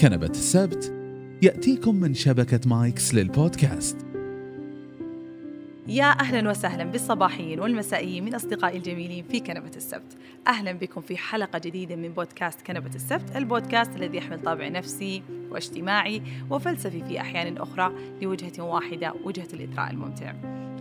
كنبة 0.00 0.26
السبت 0.26 0.92
يأتيكم 1.42 1.94
من 1.94 2.14
شبكة 2.14 2.60
مايكس 2.66 3.14
للبودكاست 3.14 3.96
يا 5.88 6.04
أهلا 6.20 6.50
وسهلا 6.50 6.84
بالصباحيين 6.84 7.60
والمسائيين 7.60 8.24
من 8.24 8.34
أصدقائي 8.34 8.76
الجميلين 8.76 9.24
في 9.24 9.40
كنبة 9.40 9.70
السبت. 9.76 10.16
أهلا 10.46 10.72
بكم 10.72 11.00
في 11.00 11.16
حلقة 11.16 11.58
جديدة 11.58 11.96
من 11.96 12.08
بودكاست 12.08 12.62
كنبة 12.62 12.94
السبت، 12.94 13.36
البودكاست 13.36 13.96
الذي 13.96 14.16
يحمل 14.16 14.42
طابع 14.42 14.68
نفسي 14.68 15.22
واجتماعي 15.50 16.22
وفلسفي 16.50 17.04
في 17.04 17.20
أحيان 17.20 17.56
أخرى 17.56 17.92
لوجهة 18.22 18.62
واحدة، 18.62 19.14
وجهة 19.24 19.48
الاثراء 19.54 19.90
الممتع. 19.90 20.32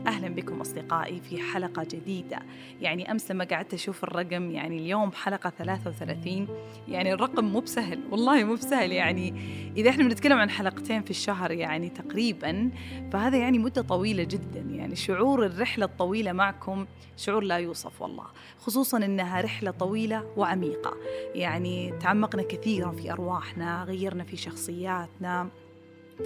أهلا 0.08 0.30
بكم 0.30 0.62
أصدقائي 0.62 1.22
في 1.22 1.42
حلقة 1.42 1.84
جديدة. 1.84 2.40
يعني 2.82 3.12
أمس 3.12 3.32
لما 3.32 3.44
قعدت 3.44 3.74
أشوف 3.74 4.04
الرقم 4.04 4.52
يعني 4.52 4.78
اليوم 4.78 5.12
حلقة 5.12 5.50
33 5.50 6.48
يعني 6.88 7.14
الرقم 7.14 7.46
مو 7.46 7.60
بسهل 7.60 8.00
والله 8.12 8.44
مو 8.44 8.54
بسهل. 8.54 8.92
يعني 8.92 9.34
إذا 9.78 9.90
إحنا 9.90 10.04
بنتكلم 10.04 10.38
عن 10.38 10.50
حلقتين 10.50 11.02
في 11.02 11.10
الشهر 11.10 11.52
يعني 11.52 11.90
تقريبا 11.90 12.72
فهذا 13.14 13.38
يعني 13.38 13.60
مدة 13.60 13.82
طويلة 13.82 14.24
جدا. 14.24 14.60
يعني 14.60 14.96
شعور 14.96 15.46
الرحلة 15.46 15.86
الطويلة 15.86 16.32
معكم 16.32 16.86
شعور 17.18 17.44
لا 17.44 17.58
يوصف 17.58 18.02
والله. 18.02 18.26
خصوصا 18.60 18.98
إنها 18.98 19.42
رحلة 19.42 19.72
طويلة 19.72 20.34
وعميقة. 20.38 20.94
يعني 21.36 21.94
تعمقنا 22.02 22.44
كثيرا 22.44 22.92
في 22.92 23.12
أرواحنا 23.12 23.84
غيرنا 23.84 24.24
في 24.24 24.38
شخصياتنا. 24.38 25.50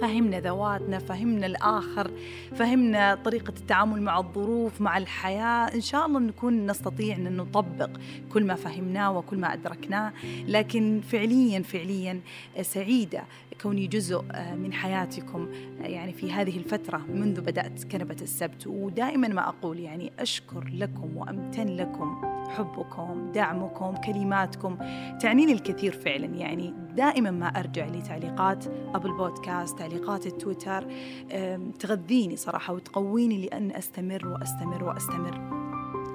فهمنا 0.00 0.40
ذواتنا 0.40 0.98
فهمنا 0.98 1.46
الآخر 1.46 2.10
فهمنا 2.54 3.14
طريقة 3.24 3.52
التعامل 3.56 4.02
مع 4.02 4.18
الظروف 4.18 4.80
مع 4.80 4.98
الحياة. 4.98 5.74
إن 5.74 5.80
شاء 5.80 6.06
الله 6.06 6.20
نكون 6.20 6.66
نستطيع 6.66 7.16
أن 7.16 7.36
نطبق 7.36 7.90
كل 8.32 8.44
ما 8.44 8.54
فهمناه 8.54 9.18
وكل 9.18 9.38
ما 9.38 9.52
أدركناه 9.52 10.12
لكن 10.46 11.00
فعليا 11.12 11.62
فعليا 11.62 12.20
سعيدة 12.62 13.22
كوني 13.62 13.86
جزء 13.86 14.22
من 14.56 14.72
حياتكم 14.72 15.48
يعني 15.80 16.12
في 16.12 16.32
هذه 16.32 16.56
الفترة 16.56 16.98
منذ 16.98 17.40
بدأت 17.40 17.84
كنبة 17.84 18.16
السبت. 18.22 18.66
ودائما 18.66 19.28
ما 19.28 19.48
أقول 19.48 19.78
يعني 19.78 20.12
أشكر 20.18 20.70
لكم 20.74 21.16
وأمتن 21.16 21.66
لكم 21.66 22.22
حبكم 22.48 23.32
دعمكم 23.34 23.96
كلماتكم. 23.96 24.76
تعني 25.20 25.46
لي 25.46 25.52
الكثير 25.52 25.92
فعلا 25.92 26.26
يعني 26.26 26.74
دائما 26.96 27.30
ما 27.30 27.46
أرجع 27.46 27.86
لتعليقات 27.86 28.64
أبل 28.94 29.12
بودكاست 29.12 29.78
تعليقات 29.78 30.26
التويتر. 30.26 30.86
تغذيني 31.78 32.36
صراحة 32.36 32.74
وتقويني 32.74 33.46
لأن 33.46 33.70
أستمر 33.70 34.28
وأستمر 34.28 34.84
وأستمر. 34.84 35.57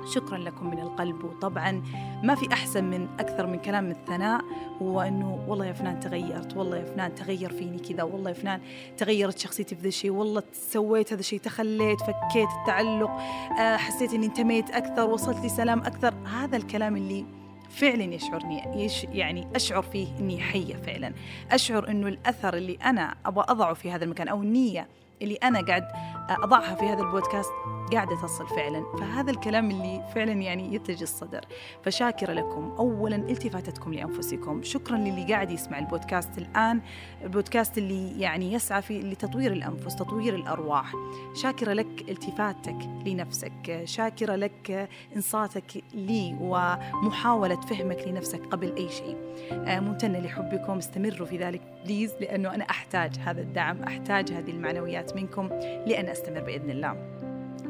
شكرا 0.05 0.37
لكم 0.37 0.69
من 0.69 0.79
القلب. 0.79 1.23
وطبعا 1.23 1.83
ما 2.23 2.35
في 2.35 2.53
أحسن 2.53 2.83
من 2.83 3.07
أكثر 3.19 3.47
من 3.47 3.59
كلام 3.59 3.91
الثناء 3.91 4.41
هو 4.81 5.01
إنه 5.01 5.45
والله 5.47 5.65
يا 5.65 5.73
فنان 5.73 5.99
تغيرت 5.99 6.57
والله 6.57 6.77
يا 6.77 6.85
فنان 6.85 7.15
تغير 7.15 7.53
فيني 7.53 7.79
كذا 7.79 8.03
والله 8.03 8.29
يا 8.29 8.35
فنان 8.35 8.61
تغيرت 8.97 9.39
شخصيتي 9.39 9.75
في 9.75 9.81
ذا 9.81 9.87
الشيء 9.87 10.11
والله 10.11 10.43
سويت 10.53 11.13
هذا 11.13 11.19
الشيء 11.19 11.39
تخليت 11.39 11.99
فكيت 11.99 12.49
التعلق 12.61 13.09
حسيت 13.57 14.13
إني 14.13 14.25
انتميت 14.25 14.69
أكثر 14.69 15.09
وصلت 15.09 15.39
لي 15.39 15.49
سلام 15.49 15.79
أكثر. 15.79 16.13
هذا 16.25 16.57
الكلام 16.57 16.95
اللي 16.95 17.25
فعلا 17.69 18.03
يشعرني 18.03 18.83
يش 18.85 19.03
يعني 19.03 19.47
أشعر 19.55 19.81
فيه 19.81 20.07
إني 20.19 20.39
حية 20.39 20.75
فعلا. 20.75 21.13
أشعر 21.51 21.89
إنه 21.89 22.07
الأثر 22.07 22.53
اللي 22.53 22.75
أنا 22.85 23.15
أبغى 23.25 23.45
أضعه 23.49 23.73
في 23.73 23.91
هذا 23.91 24.03
المكان 24.03 24.27
أو 24.27 24.41
النية 24.41 24.87
اللي 25.23 25.35
أنا 25.35 25.65
قاعد 25.65 25.87
أضعها 26.29 26.75
في 26.75 26.85
هذا 26.85 27.01
البودكاست 27.01 27.51
قاعدة 27.93 28.21
تصل 28.21 28.47
فعلا. 28.47 28.83
فهذا 28.99 29.31
الكلام 29.31 29.71
اللي 29.71 30.03
فعلا 30.15 30.31
يعني 30.31 30.75
يتلج 30.75 31.01
الصدر. 31.01 31.45
فشاكرة 31.83 32.33
لكم. 32.33 32.75
اولا 32.79 33.15
التفاتتكم 33.15 33.93
لأنفسكم. 33.93 34.63
شكرا 34.63 34.97
للي 34.97 35.33
قاعد 35.33 35.51
يسمع 35.51 35.79
البودكاست 35.79 36.37
الآن. 36.37 36.81
البودكاست 37.23 37.77
اللي 37.77 38.19
يعني 38.19 38.53
يسعى 38.53 38.81
في 38.81 38.99
لتطوير 38.99 39.51
الأنفس 39.51 39.95
تطوير 39.95 40.35
الأرواح. 40.35 40.93
شاكرة 41.41 41.73
لك 41.73 42.09
التفاتك 42.09 42.77
لنفسك. 43.05 43.81
شاكرة 43.85 44.35
لك 44.35 44.89
إنصاتك 45.15 45.83
لي 45.93 46.35
ومحاولة 46.41 47.61
فهمك 47.61 48.07
لنفسك 48.07 48.45
قبل 48.45 48.75
أي 48.75 48.89
شيء. 48.89 49.17
ممتنة 49.51 50.19
لحبكم. 50.19 50.77
استمروا 50.77 51.27
في 51.27 51.37
ذلك 51.37 51.61
please 51.85 52.13
لأنه 52.21 52.55
أنا 52.55 52.69
أحتاج 52.69 53.15
هذا 53.19 53.41
الدعم 53.41 53.83
أحتاج 53.83 54.31
هذه 54.31 54.51
المعنويات. 54.51 55.12
منكم 55.15 55.49
لأن 55.87 56.09
أستمر 56.09 56.41
بإذن 56.41 56.69
الله. 56.69 57.22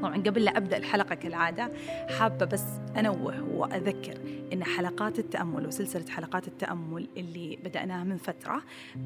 طبعا 0.03 0.17
قبل 0.17 0.43
لا 0.43 0.57
أبدأ 0.57 0.77
الحلقة 0.77 1.15
كالعادة 1.15 1.71
حابة 2.19 2.45
بس 2.45 2.63
أنوه 2.97 3.43
وأذكر 3.53 4.17
إن 4.53 4.63
حلقات 4.63 5.19
التأمل 5.19 5.67
وسلسلة 5.67 6.05
حلقات 6.09 6.47
التأمل 6.47 7.07
اللي 7.17 7.59
بدأناها 7.63 8.03
من 8.03 8.17
فترة 8.17 8.61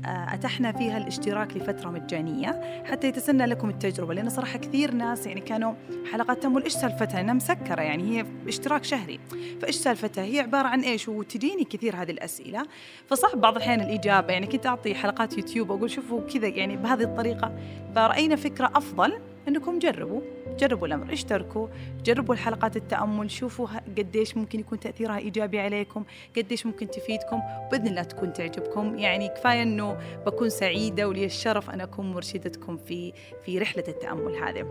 أتحنا 0.05 0.71
فيها 0.71 0.97
الاشتراك 0.97 1.57
لفترة 1.57 1.89
مجانية 1.89 2.83
حتى 2.85 3.07
يتسنى 3.07 3.45
لكم 3.45 3.69
التجربة 3.69 4.13
لأن 4.13 4.29
صراحة 4.29 4.59
كثير 4.59 4.91
ناس 4.91 5.27
يعني 5.27 5.41
كانوا 5.41 5.73
حلقات 6.11 6.43
تامل 6.43 6.63
إيش 6.63 6.73
سالفتها؟ 6.73 7.21
انها 7.21 7.33
مسكرة 7.33 7.81
يعني 7.81 8.03
هي 8.03 8.25
اشتراك 8.47 8.83
شهري. 8.83 9.19
فإيش 9.61 9.75
سالفتها؟ 9.75 10.23
هي 10.23 10.39
عبارة 10.39 10.67
عن 10.67 10.81
إيش؟ 10.81 11.09
وتجيني 11.09 11.63
كثير 11.63 11.95
هذه 11.95 12.11
الأسئلة. 12.11 12.65
فصعب 13.07 13.41
بعض 13.41 13.55
الأحيان 13.55 13.81
الإجابة 13.81 14.33
يعني 14.33 14.47
كنت 14.47 14.65
أعطي 14.65 14.95
حلقات 14.95 15.37
يوتيوب 15.37 15.69
وأقول 15.69 15.91
شوفوا 15.91 16.21
كذا 16.21 16.47
يعني 16.47 16.77
بهذه 16.77 17.03
الطريقة 17.03 17.55
فرأينا 17.95 18.35
فكرة 18.35 18.71
أفضل 18.75 19.19
إنكم 19.47 19.79
جربوا. 19.79 20.21
جربوا 20.57 20.87
الأمر 20.87 21.13
اشتركوا 21.13 21.67
جربوا 22.05 22.33
الحلقات 22.33 22.77
التأمل 22.77 23.31
شوفوا 23.31 23.67
قديش 23.97 24.37
ممكن 24.37 24.59
يكون 24.59 24.79
تأثيرها 24.79 25.17
إيجابي 25.17 25.59
عليكم 25.59 26.03
قديش 26.37 26.65
ممكن 26.65 26.91
تفيدكم 26.91 27.41
بإذن 27.71 27.87
الله 27.87 28.03
تكون 28.03 28.33
تعجبكم. 28.33 28.97
يعني 28.97 29.27
كفاية 29.27 29.63
إنه 29.63 29.97
بكون 30.25 30.49
سعيدة 30.49 31.07
ولي 31.07 31.25
الشرف 31.25 31.69
أن 31.69 31.81
أكون 31.81 32.13
مرشدتكم 32.13 32.77
في 32.77 33.13
في 33.45 33.59
رحلة 33.59 33.83
التأمل 33.87 34.35
هذه. 34.35 34.65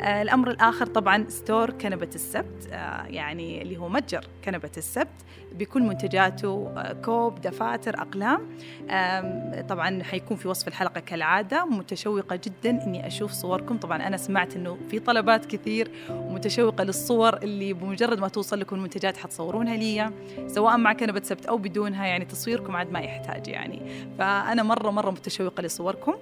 آه 0.00 0.22
الأمر 0.22 0.50
الآخر 0.50 0.86
طبعا 0.86 1.24
ستور 1.28 1.70
كنبة 1.70 2.10
السبت 2.14 2.68
آه 2.72 3.04
يعني 3.06 3.62
اللي 3.62 3.76
هو 3.76 3.88
متجر 3.88 4.26
كنبة 4.44 4.70
السبت 4.76 5.08
بكل 5.52 5.82
منتجاته 5.82 6.72
آه 6.76 6.92
كوب 6.92 7.40
دفاتر 7.40 7.94
أقلام. 7.94 8.56
آه 8.90 9.60
طبعا 9.60 10.02
حيكون 10.02 10.36
في 10.36 10.48
وصف 10.48 10.68
الحلقة 10.68 11.00
كالعادة 11.00 11.64
متشوقة 11.64 12.40
جدا 12.44 12.84
إني 12.84 13.06
أشوف 13.06 13.32
صوركم. 13.32 13.78
طبعا 13.78 14.06
أنا 14.06 14.16
سمعت 14.16 14.56
إنه 14.56 14.78
في 14.90 14.98
طلبات 15.24 15.46
كثير 15.46 15.90
ومتشوقة 16.10 16.84
للصور 16.84 17.36
اللي 17.36 17.72
بمجرد 17.72 18.20
ما 18.20 18.28
توصل 18.28 18.60
لكم 18.60 18.76
المنتجات 18.76 19.16
حتصورونها 19.16 19.76
لي 19.76 20.10
سواء 20.46 20.76
مع 20.76 20.92
كنبه 20.92 21.22
سبت 21.22 21.46
أو 21.46 21.56
بدونها 21.56 22.06
يعني 22.06 22.24
تصويركم 22.24 22.76
عاد 22.76 22.92
ما 22.92 23.00
يحتاج 23.00 23.48
يعني. 23.48 23.80
فأنا 24.18 24.62
مرة 24.62 24.90
مرة 24.90 25.10
متشوقة 25.10 25.60
لصوركم 25.60 26.14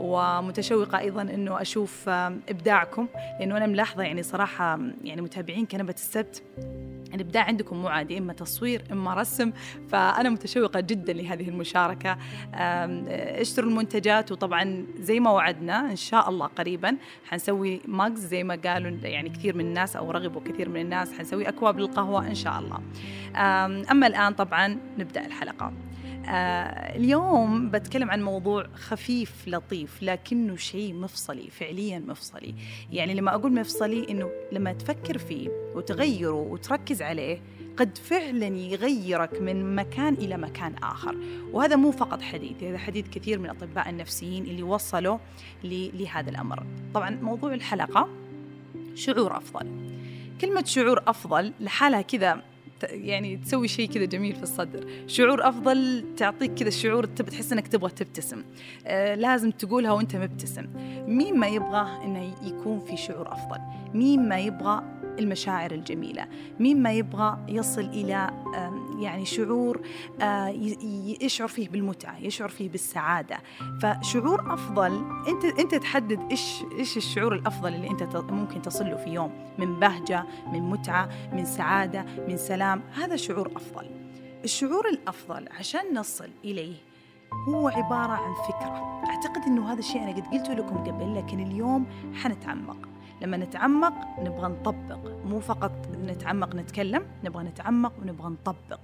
ومتشوقة 0.00 0.98
أيضا 0.98 1.22
إنه 1.22 1.60
أشوف 1.60 2.08
إبداعكم 2.08 3.08
لأنه 3.40 3.56
أنا 3.56 3.66
ملاحظة 3.66 4.02
يعني 4.02 4.22
صراحة 4.22 4.78
يعني 5.04 5.22
متابعين 5.22 5.66
كنبه 5.66 5.94
السبت 5.94 6.42
الإبداع 7.14 7.44
عندكم 7.44 7.76
مو 7.76 7.88
عادي 7.88 8.18
إما 8.18 8.32
تصوير 8.32 8.84
إما 8.92 9.14
رسم. 9.14 9.52
فأنا 9.88 10.28
متشوقة 10.28 10.80
جدا 10.80 11.12
لهذه 11.12 11.48
المشاركة. 11.48 12.18
اشتروا 13.40 13.70
المنتجات 13.70 14.32
وطبعا 14.32 14.86
زي 14.98 15.20
ما 15.20 15.30
وعدنا 15.30 15.90
إن 15.90 15.96
شاء 15.96 16.28
الله 16.28 16.46
قريبا 16.46 16.96
حنسوي 17.28 17.80
ماجز 17.86 18.26
زي 18.26 18.44
ما 18.44 18.58
قالوا 18.64 18.90
يعني 19.02 19.28
كثير 19.28 19.56
من 19.56 19.64
الناس 19.64 19.96
أو 19.96 20.10
رغبوا 20.10 20.40
كثير 20.40 20.68
من 20.68 20.80
الناس. 20.80 21.12
حنسوي 21.18 21.48
أكواب 21.48 21.78
للقهوة 21.78 22.26
إن 22.26 22.34
شاء 22.34 22.58
الله. 22.58 22.80
أما 23.90 24.06
الآن 24.06 24.34
طبعا 24.34 24.78
نبدأ 24.98 25.26
الحلقة. 25.26 25.66
آه 25.66 25.72
اليوم 26.30 27.70
بتكلم 27.70 28.10
عن 28.10 28.22
موضوع 28.22 28.66
خفيف 28.74 29.48
لطيف 29.48 30.02
لكنه 30.02 30.56
شيء 30.56 30.94
مفصلي 30.94 31.50
فعليا 31.50 31.98
مفصلي. 31.98 32.54
يعني 32.92 33.14
لما 33.14 33.34
أقول 33.34 33.52
مفصلي 33.52 34.06
إنه 34.10 34.30
لما 34.52 34.72
تفكر 34.72 35.18
فيه 35.18 35.48
وتغيره 35.74 36.32
وتركز 36.32 37.02
عليه 37.02 37.40
قد 37.76 37.98
فعلا 37.98 38.46
يغيرك 38.46 39.40
من 39.40 39.74
مكان 39.74 40.14
إلى 40.14 40.36
مكان 40.36 40.74
آخر. 40.74 41.16
وهذا 41.52 41.76
مو 41.76 41.90
فقط 41.90 42.22
حديث 42.22 42.62
هذا 42.62 42.78
حديث 42.78 43.08
كثير 43.08 43.38
من 43.38 43.44
الأطباء 43.44 43.88
النفسيين 43.88 44.44
اللي 44.44 44.62
وصلوا 44.62 45.18
لهذا 45.64 46.30
الأمر. 46.30 46.66
طبعا 46.94 47.10
موضوع 47.10 47.54
الحلقة 47.54 48.08
شعور 48.94 49.36
أفضل. 49.36 49.66
كلمة 50.40 50.64
شعور 50.64 51.02
أفضل 51.06 51.52
لحالها 51.60 52.02
كذا 52.02 52.42
يعني 52.84 53.36
تسوي 53.36 53.68
شيء 53.68 53.88
كذا 53.88 54.04
جميل 54.04 54.34
في 54.34 54.42
الصدر. 54.42 54.86
شعور 55.06 55.48
أفضل 55.48 56.04
تعطيك 56.16 56.54
كذا 56.54 56.68
الشعور 56.68 57.04
تبى 57.04 57.30
تحس 57.30 57.52
أنك 57.52 57.68
تبغى 57.68 57.90
تبتسم. 57.90 58.44
آه 58.86 59.14
لازم 59.14 59.50
تقولها 59.50 59.92
وأنت 59.92 60.16
مبتسم. 60.16 60.66
مين 61.06 61.38
ما 61.38 61.46
يبغى 61.46 62.04
أنه 62.04 62.34
يكون 62.42 62.80
في 62.80 62.96
شعور 62.96 63.32
أفضل؟ 63.32 63.58
مين 63.94 64.28
ما 64.28 64.38
يبغى 64.38 64.82
المشاعر 65.18 65.70
الجميلة؟ 65.70 66.26
مين 66.60 66.82
ما 66.82 66.92
يبغى 66.92 67.38
يصل 67.48 67.84
إلى 67.84 68.30
يعني 68.98 69.24
شعور 69.24 69.80
يشعر 71.20 71.48
فيه 71.48 71.68
بالمتعة 71.68 72.18
يشعر 72.18 72.48
فيه 72.48 72.68
بالسعادة. 72.68 73.38
فشعور 73.82 74.54
أفضل 74.54 75.04
أنت 75.28 75.44
أنت 75.44 75.74
تحدد 75.74 76.20
إيش 76.30 76.62
إيش 76.78 76.96
الشعور 76.96 77.34
الأفضل 77.34 77.74
اللي 77.74 77.90
أنت 77.90 78.16
ممكن 78.16 78.62
تصل 78.62 78.84
له 78.84 78.96
في 78.96 79.10
يوم. 79.10 79.30
من 79.58 79.80
بهجة 79.80 80.24
من 80.52 80.60
متعة 80.70 81.08
من 81.32 81.44
سعادة 81.44 82.06
من 82.28 82.36
سلام 82.36 82.82
هذا 82.94 83.16
شعور 83.16 83.50
أفضل. 83.56 83.90
الشعور 84.44 84.88
الأفضل 84.88 85.48
عشان 85.58 85.94
نصل 85.94 86.30
إليه 86.44 86.74
هو 87.48 87.68
عبارة 87.68 88.12
عن 88.12 88.34
فكرة. 88.34 89.02
أعتقد 89.06 89.42
أنه 89.46 89.72
هذا 89.72 89.78
الشيء 89.78 90.02
أنا 90.02 90.12
قد 90.12 90.26
قلته 90.26 90.54
لكم 90.54 90.76
قبل 90.76 91.14
لكن 91.14 91.40
اليوم 91.40 91.86
حنتعمق. 92.14 92.88
لما 93.22 93.36
نتعمق 93.36 93.94
نبغى 94.18 94.48
نطبق. 94.48 94.98
مو 95.24 95.40
فقط 95.40 95.72
نتعمق 96.06 96.54
نتكلم 96.54 97.06
نبغى 97.24 97.44
نتعمق 97.44 97.92
ونبغى 98.02 98.28
نطبق. 98.28 98.80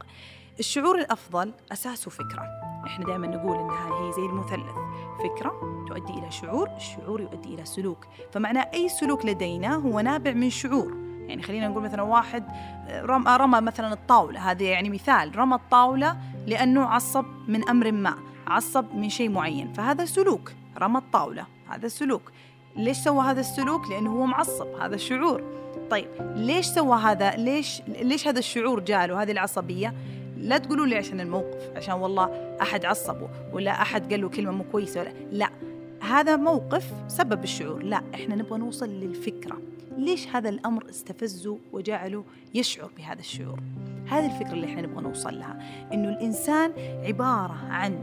الشعور 0.58 0.98
الأفضل 0.98 1.52
أساسه 1.72 2.10
فكرة. 2.10 2.42
إحنا 2.86 3.06
دائما 3.06 3.26
نقول 3.26 3.58
إنها 3.58 3.86
هي 3.86 4.12
زي 4.12 4.26
المثلث. 4.26 4.76
فكرة 5.18 5.84
تؤدي 5.88 6.12
إلى 6.12 6.30
شعور 6.30 6.70
الشعور 6.76 7.20
يؤدي 7.20 7.54
إلى 7.54 7.64
سلوك. 7.64 8.06
فمعنى 8.32 8.60
أي 8.60 8.88
سلوك 8.88 9.26
لدينا 9.26 9.74
هو 9.74 10.00
نابع 10.00 10.32
من 10.32 10.50
شعور. 10.50 10.94
يعني 11.26 11.42
خلينا 11.42 11.68
نقول 11.68 11.82
مثلا 11.82 12.02
واحد 12.02 12.44
رمى, 12.88 13.36
رمى 13.36 13.60
مثلا 13.60 13.92
الطاولة. 13.92 14.50
هذا 14.50 14.62
يعني 14.62 14.90
مثال. 14.90 15.38
رمى 15.38 15.54
الطاولة 15.54 16.16
لأنه 16.46 16.84
عصب 16.84 17.24
من 17.48 17.68
أمر 17.68 17.92
ما 17.92 18.14
عصب 18.46 18.94
من 18.94 19.08
شيء 19.08 19.30
معين. 19.30 19.72
فهذا 19.72 20.04
سلوك. 20.04 20.52
رمى 20.78 20.98
الطاولة. 20.98 21.46
هذا 21.68 21.88
سلوك. 21.88 22.32
ليش 22.76 22.96
سوى 22.96 23.24
هذا 23.24 23.40
السلوك؟ 23.40 23.90
لأنه 23.90 24.10
هو 24.10 24.26
معصب 24.26 24.66
هذا 24.80 24.96
شعور. 24.96 25.42
طيب 25.90 26.06
ليش 26.20 26.66
سوى 26.66 26.96
هذا؟ 26.96 27.30
ليش 27.30 27.82
ليش 27.88 28.28
هذا 28.28 28.38
الشعور 28.38 28.80
جاله؟ 28.80 29.22
هذه 29.22 29.32
العصبية؟ 29.32 29.94
لا 30.36 30.58
تقولوا 30.58 30.86
لي 30.86 30.96
عشان 30.96 31.20
الموقف 31.20 31.76
عشان 31.76 31.94
والله 31.94 32.56
أحد 32.62 32.84
عصبه 32.84 33.28
ولا 33.52 33.70
أحد 33.70 34.10
قال 34.12 34.20
له 34.20 34.28
كلمة 34.28 34.52
مو 34.52 34.64
كويسة 34.72 35.00
ولا 35.00 35.12
لا. 35.32 35.48
هذا 36.00 36.36
موقف 36.36 36.92
سبب 37.08 37.44
الشعور. 37.44 37.82
لا 37.82 38.02
إحنا 38.14 38.34
نبغى 38.34 38.58
نوصل 38.58 38.88
للفكرة. 38.88 39.58
ليش 39.98 40.28
هذا 40.28 40.48
الأمر 40.48 40.90
استفزه 40.90 41.58
وجعله 41.72 42.24
يشعر 42.54 42.90
بهذا 42.96 43.20
الشعور؟ 43.20 43.60
هذه 44.06 44.26
الفكرة 44.26 44.52
اللي 44.52 44.66
إحنا 44.66 44.82
نبغى 44.82 45.02
نوصل 45.02 45.38
لها. 45.38 45.58
إنه 45.92 46.08
الإنسان 46.08 46.72
عبارة 47.04 47.56
عن 47.70 47.98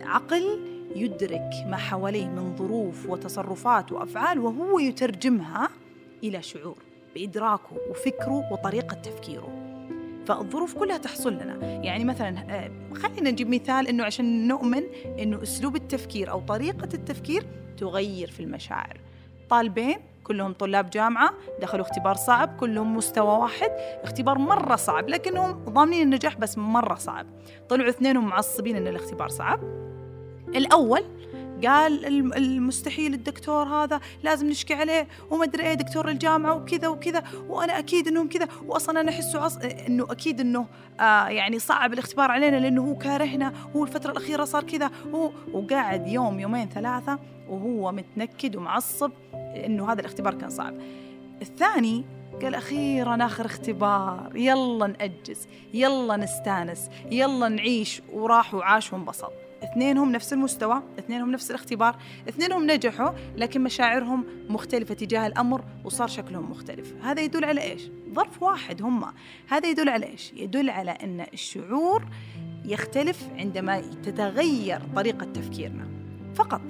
عقل 0.00 0.58
يدرك 1.02 1.50
ما 1.66 1.76
حواليه 1.76 2.26
من 2.26 2.56
ظروف 2.56 3.06
وتصرفات 3.06 3.92
وأفعال 3.92 4.38
وهو 4.38 4.78
يترجمها 4.78 5.68
إلى 6.24 6.42
شعور 6.42 6.78
بإدراكه 7.14 7.76
وفكره 7.90 8.52
وطريقة 8.52 8.94
تفكيره. 8.94 9.68
فالظروف 10.26 10.74
كلها 10.74 10.98
تحصل 10.98 11.32
لنا. 11.32 11.66
يعني 11.84 12.04
مثلا 12.04 12.38
آه، 12.50 12.70
خلينا 12.94 13.30
نجيب 13.30 13.48
مثال 13.54 13.88
إنه 13.88 14.04
عشان 14.04 14.48
نؤمن 14.48 14.82
إنه 15.18 15.42
أسلوب 15.42 15.76
التفكير 15.76 16.30
أو 16.30 16.40
طريقة 16.40 16.88
التفكير 16.94 17.46
تغير 17.76 18.30
في 18.30 18.40
المشاعر. 18.40 19.00
طالبين 19.50 19.96
كلهم 20.24 20.52
طلاب 20.52 20.90
جامعة 20.90 21.34
دخلوا 21.62 21.84
اختبار 21.84 22.14
صعب 22.14 22.56
كلهم 22.60 22.96
مستوى 22.96 23.38
واحد. 23.38 23.70
اختبار 24.02 24.38
مرة 24.38 24.76
صعب 24.76 25.08
لكنهم 25.08 25.64
ضامنين 25.64 26.02
النجاح 26.02 26.36
بس 26.36 26.58
مرة 26.58 26.94
صعب. 26.94 27.26
طلعوا 27.68 27.88
اثنينهم 27.88 28.28
معصبين 28.28 28.76
إن 28.76 28.86
الاختبار 28.86 29.28
صعب. 29.28 29.60
الأول 30.56 31.04
قال 31.66 32.06
المستحيل 32.36 33.14
الدكتور 33.14 33.66
هذا 33.66 34.00
لازم 34.22 34.48
نشكي 34.50 34.74
عليه 34.74 35.08
وما 35.30 35.44
أدري 35.44 35.62
إيه 35.62 35.74
دكتور 35.74 36.08
الجامعة 36.08 36.54
وكذا 36.54 36.88
وكذا 36.88 37.22
وأنا 37.48 37.78
أكيد 37.78 38.08
إنهم 38.08 38.28
كذا 38.28 38.48
واصلا 38.66 39.00
أنا 39.00 39.10
احسه 39.10 39.40
عص... 39.40 39.56
إنه 39.56 40.06
أكيد 40.10 40.40
إنه 40.40 40.66
آه 41.00 41.28
يعني 41.28 41.58
صعب 41.58 41.92
الاختبار 41.92 42.30
علينا 42.30 42.56
لأنه 42.56 42.84
هو 42.90 42.98
كارهنا 42.98 43.52
هو 43.76 43.84
الفترة 43.84 44.10
الأخيرة 44.10 44.44
صار 44.44 44.64
كذا 44.64 44.90
هو 45.14 45.30
وقاعد 45.52 46.06
يوم 46.06 46.40
يومين 46.40 46.68
ثلاثة 46.68 47.18
وهو 47.48 47.92
متنكد 47.92 48.56
ومعصب 48.56 49.10
إنه 49.34 49.92
هذا 49.92 50.00
الاختبار 50.00 50.34
كان 50.34 50.50
صعب. 50.50 50.74
الثاني 51.42 52.04
قال 52.42 52.54
أخيرا 52.54 53.26
آخر 53.26 53.46
اختبار 53.46 54.32
يلا 54.34 54.86
نأجز 54.86 55.48
يلا 55.74 56.16
نستانس 56.16 56.90
يلا 57.10 57.48
نعيش 57.48 58.02
وراح 58.12 58.54
وعاش 58.54 58.92
وانبسط 58.92 59.47
اثنينهم 59.62 60.12
نفس 60.12 60.32
المستوى 60.32 60.82
اثنينهم 60.98 61.30
نفس 61.30 61.50
الاختبار 61.50 61.96
اثنينهم 62.28 62.70
نجحوا 62.70 63.10
لكن 63.36 63.62
مشاعرهم 63.62 64.24
مختلفة 64.48 64.94
تجاه 64.94 65.26
الأمر 65.26 65.64
وصار 65.84 66.08
شكلهم 66.08 66.50
مختلف 66.50 66.94
هذا 67.02 67.22
يدل 67.22 67.44
على 67.44 67.62
إيش؟ 67.62 67.82
ظرف 68.14 68.42
واحد 68.42 68.82
هم 68.82 69.04
هذا 69.48 69.68
يدل 69.68 69.88
على 69.88 70.06
إيش؟ 70.06 70.32
يدل 70.32 70.70
على 70.70 70.90
أن 70.90 71.26
الشعور 71.32 72.04
يختلف 72.64 73.28
عندما 73.36 73.80
تتغير 73.80 74.80
طريقة 74.96 75.24
تفكيرنا 75.24 75.88
فقط 76.34 76.62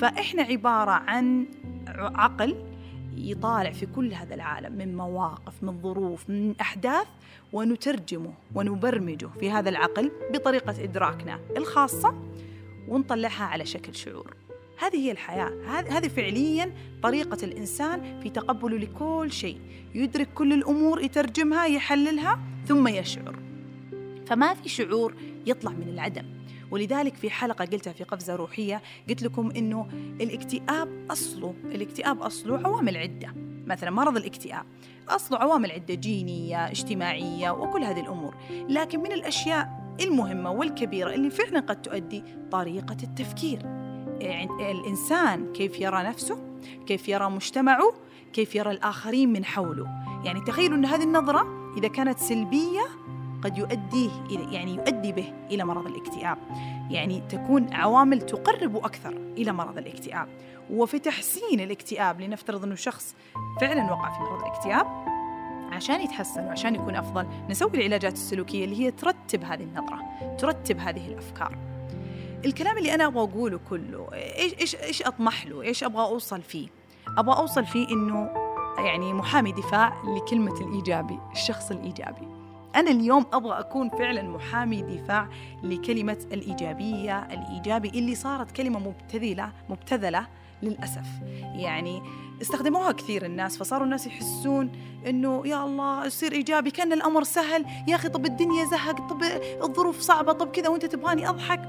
فإحنا 0.00 0.42
عبارة 0.42 0.90
عن 0.90 1.46
عقل 1.88 2.73
يطالع 3.16 3.70
في 3.70 3.86
كل 3.86 4.14
هذا 4.14 4.34
العالم 4.34 4.72
من 4.72 4.96
مواقف 4.96 5.62
من 5.62 5.80
ظروف 5.82 6.30
من 6.30 6.54
أحداث 6.60 7.06
ونترجمه 7.52 8.32
ونبرمجه 8.54 9.28
في 9.40 9.50
هذا 9.50 9.68
العقل 9.68 10.10
بطريقة 10.32 10.84
إدراكنا 10.84 11.40
الخاصة 11.56 12.14
ونطلعها 12.88 13.44
على 13.44 13.66
شكل 13.66 13.94
شعور. 13.94 14.34
هذه 14.78 14.96
هي 14.96 15.10
الحياة. 15.10 15.52
هذه 15.66 16.08
فعليا 16.08 16.72
طريقة 17.02 17.38
الإنسان 17.44 18.20
في 18.22 18.30
تقبله 18.30 18.78
لكل 18.78 19.32
شيء. 19.32 19.60
يدرك 19.94 20.28
كل 20.34 20.52
الأمور 20.52 21.00
يترجمها 21.00 21.66
يحللها 21.66 22.38
ثم 22.66 22.88
يشعر. 22.88 23.38
فما 24.26 24.54
في 24.54 24.68
شعور 24.68 25.14
يطلع 25.46 25.70
من 25.70 25.88
العدم. 25.88 26.33
ولذلك 26.74 27.14
في 27.14 27.30
حلقة 27.30 27.64
قلتها 27.64 27.92
في 27.92 28.04
قفزة 28.04 28.36
روحية 28.36 28.82
قلت 29.08 29.22
لكم 29.22 29.50
إنه 29.50 29.88
الاكتئاب 30.20 31.06
أصله 31.10 31.54
الاكتئاب 31.64 32.22
أصله 32.22 32.58
عوامل 32.58 32.96
عدة. 32.96 33.34
مثلا 33.66 33.90
مرض 33.90 34.16
الاكتئاب 34.16 34.64
أصله 35.08 35.38
عوامل 35.38 35.72
عدة 35.72 35.94
جينية 35.94 36.70
اجتماعية 36.70 37.50
وكل 37.50 37.84
هذه 37.84 38.00
الأمور. 38.00 38.34
لكن 38.68 39.00
من 39.00 39.12
الأشياء 39.12 39.94
المهمة 40.00 40.50
والكبيرة 40.50 41.14
اللي 41.14 41.30
فعلا 41.30 41.60
قد 41.60 41.82
تؤدي 41.82 42.24
طريقة 42.50 42.96
التفكير. 43.02 43.62
يعني 44.20 44.70
الإنسان 44.70 45.52
كيف 45.52 45.80
يرى 45.80 46.02
نفسه 46.02 46.58
كيف 46.86 47.08
يرى 47.08 47.30
مجتمعه 47.30 47.94
كيف 48.32 48.54
يرى 48.54 48.70
الآخرين 48.70 49.32
من 49.32 49.44
حوله. 49.44 49.86
يعني 50.24 50.40
تخيلوا 50.40 50.76
أن 50.76 50.84
هذه 50.84 51.02
النظرة 51.02 51.74
إذا 51.76 51.88
كانت 51.88 52.18
سلبية 52.18 53.03
قد 53.44 53.58
يؤديه 53.58 54.10
إلى 54.30 54.54
يعني 54.54 54.74
يؤدي 54.74 55.12
به 55.12 55.32
إلى 55.50 55.64
مرض 55.64 55.86
الاكتئاب. 55.86 56.38
يعني 56.90 57.22
تكون 57.28 57.74
عوامل 57.74 58.20
تقرب 58.20 58.76
أكثر 58.76 59.10
إلى 59.10 59.52
مرض 59.52 59.78
الاكتئاب. 59.78 60.28
وفي 60.70 60.98
تحسين 60.98 61.60
الاكتئاب 61.60 62.20
لنفترض 62.20 62.64
أنه 62.64 62.74
شخص 62.74 63.14
فعلا 63.60 63.92
وقع 63.92 64.12
في 64.12 64.20
مرض 64.20 64.40
الاكتئاب 64.42 64.86
عشان 65.72 66.00
يتحسن 66.00 66.44
وعشان 66.44 66.74
يكون 66.74 66.96
أفضل 66.96 67.26
نسوي 67.48 67.70
العلاجات 67.74 68.12
السلوكية 68.12 68.64
اللي 68.64 68.80
هي 68.80 68.90
ترتب 68.90 69.44
هذه 69.44 69.62
النظرة 69.62 70.02
ترتب 70.38 70.78
هذه 70.78 71.08
الأفكار. 71.08 71.58
الكلام 72.44 72.78
اللي 72.78 72.94
أنا 72.94 73.06
أبغى 73.06 73.22
أقوله 73.22 73.60
كله 73.70 74.08
إيش, 74.12 74.54
إيش, 74.54 74.76
إيش 74.76 75.02
أطمح 75.02 75.46
له؟ 75.46 75.62
إيش 75.62 75.84
أبغى 75.84 76.02
أوصل 76.02 76.42
فيه؟ 76.42 76.68
أبغى 77.18 77.36
أوصل 77.36 77.64
فيه 77.66 77.88
إنه 77.88 78.30
يعني 78.78 79.12
محامي 79.12 79.52
دفاع 79.52 80.02
لكلمة 80.04 80.60
الإيجابي 80.60 81.18
الشخص 81.32 81.70
الإيجابي. 81.70 82.43
أنا 82.74 82.90
اليوم 82.90 83.26
أبغى 83.32 83.60
أكون 83.60 83.88
فعلا 83.88 84.22
محامي 84.22 84.82
دفاع 84.82 85.28
لكلمة 85.62 86.18
الإيجابية 86.32 87.18
الإيجابي 87.18 87.88
اللي 87.88 88.14
صارت 88.14 88.50
كلمة 88.50 88.78
مبتذلة 88.78 89.52
مبتذلة 89.68 90.26
للأسف. 90.62 91.06
يعني 91.54 92.02
استخدموها 92.42 92.92
كثير 92.92 93.24
الناس 93.26 93.58
فصاروا 93.58 93.84
الناس 93.84 94.06
يحسون 94.06 94.72
إنه 95.06 95.46
يا 95.46 95.64
الله 95.64 96.06
يصير 96.06 96.32
إيجابي 96.32 96.70
كأن 96.70 96.92
الأمر 96.92 97.24
سهل. 97.24 97.64
يا 97.88 97.94
أخي 97.96 98.08
طب 98.08 98.26
الدنيا 98.26 98.64
زهق 98.64 99.08
طب 99.08 99.22
الظروف 99.62 100.00
صعبة 100.00 100.32
طب 100.32 100.50
كذا 100.50 100.68
وأنت 100.68 100.86
تبغاني 100.86 101.28
أضحك. 101.28 101.60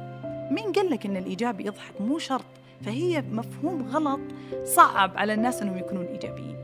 مين 0.51 0.71
قال 0.71 0.89
لك 0.89 1.05
إن 1.05 1.17
الإيجابي 1.17 1.65
يضحك؟ 1.65 2.01
مو 2.01 2.19
شرط. 2.19 2.45
فهي 2.85 3.21
مفهوم 3.21 3.87
غلط 3.87 4.19
صعب 4.63 5.17
على 5.17 5.33
الناس 5.33 5.61
إنهم 5.61 5.77
يكونون 5.77 6.05
إيجابيين. 6.05 6.55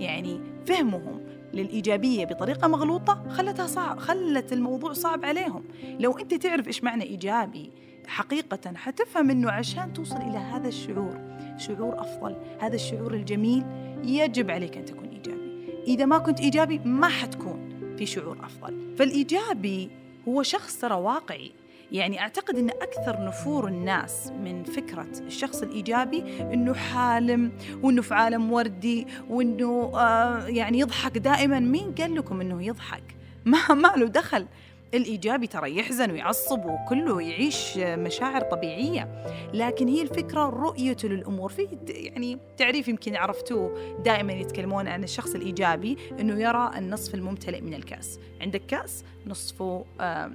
يعني 0.00 0.40
فهمهم. 0.66 1.27
للإيجابية 1.54 2.24
بطريقة 2.24 2.68
مغلوطة 2.68 3.28
خلتها 3.28 3.66
صعب 3.66 3.98
خلت 3.98 4.52
الموضوع 4.52 4.92
صعب 4.92 5.24
عليهم. 5.24 5.64
لو 6.00 6.18
أنت 6.18 6.34
تعرف 6.34 6.66
إيش 6.66 6.84
معنى 6.84 7.04
إيجابي 7.04 7.70
حقيقة 8.06 8.74
حتفهم 8.74 9.30
أنه 9.30 9.50
عشان 9.50 9.92
توصل 9.92 10.16
إلى 10.16 10.38
هذا 10.38 10.68
الشعور 10.68 11.20
شعور 11.56 12.00
أفضل 12.00 12.36
هذا 12.60 12.74
الشعور 12.74 13.14
الجميل 13.14 13.64
يجب 14.04 14.50
عليك 14.50 14.76
أن 14.76 14.84
تكون 14.84 15.08
إيجابي. 15.08 15.82
إذا 15.86 16.04
ما 16.04 16.18
كنت 16.18 16.40
إيجابي 16.40 16.78
ما 16.78 17.08
حتكون 17.08 17.68
في 17.98 18.06
شعور 18.06 18.38
أفضل. 18.44 18.96
فالإيجابي 18.98 19.90
هو 20.28 20.42
شخص 20.42 20.78
ترى 20.78 20.94
واقعي. 20.94 21.52
يعني 21.92 22.20
أعتقد 22.20 22.56
أن 22.56 22.70
أكثر 22.70 23.24
نفور 23.24 23.68
الناس 23.68 24.32
من 24.42 24.64
فكرة 24.64 25.08
الشخص 25.26 25.62
الإيجابي 25.62 26.40
أنه 26.40 26.74
حالم 26.74 27.52
وأنه 27.82 28.02
في 28.02 28.14
عالم 28.14 28.52
وردي 28.52 29.06
وأنه 29.28 29.92
آه 29.94 30.46
يعني 30.46 30.78
يضحك 30.78 31.18
دائما. 31.18 31.60
مين 31.60 31.94
قال 31.94 32.14
لكم 32.14 32.40
أنه 32.40 32.62
يضحك؟ 32.62 33.02
ما, 33.44 33.74
ما 33.74 33.88
له 33.96 34.06
دخل. 34.06 34.46
الإيجابي 34.94 35.46
ترى 35.46 35.76
يحزن 35.78 36.10
ويعصب 36.10 36.64
وكله 36.64 37.22
يعيش 37.22 37.78
مشاعر 37.78 38.40
طبيعية. 38.40 39.24
لكن 39.54 39.88
هي 39.88 40.02
الفكرة 40.02 40.44
رؤيته 40.44 41.08
للأمور. 41.08 41.48
في 41.48 41.68
يعني 41.88 42.38
تعريف 42.56 42.88
يمكن 42.88 43.16
عرفتوه 43.16 43.96
دائما 44.04 44.32
يتكلمون 44.32 44.88
عن 44.88 45.04
الشخص 45.04 45.34
الإيجابي 45.34 45.96
أنه 46.20 46.40
يرى 46.40 46.70
النصف 46.76 47.14
الممتلئ 47.14 47.60
من 47.60 47.74
الكأس. 47.74 48.20
عندك 48.40 48.62
كأس 48.66 49.04
نصفه 49.26 49.84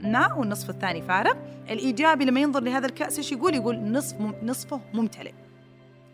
ماء 0.04 0.40
والنصف 0.40 0.70
الثاني 0.70 1.02
فارغ 1.02 1.34
الإيجابي 1.70 2.26
لما 2.26 2.40
ينظر 2.40 2.64
لهذا 2.64 2.86
الكأس 2.86 3.18
إيش 3.18 3.32
يقول؟ 3.32 3.56
يقول 3.56 3.80
نصف 3.80 4.16
نصفه 4.44 4.82
ممتلئ. 4.94 5.34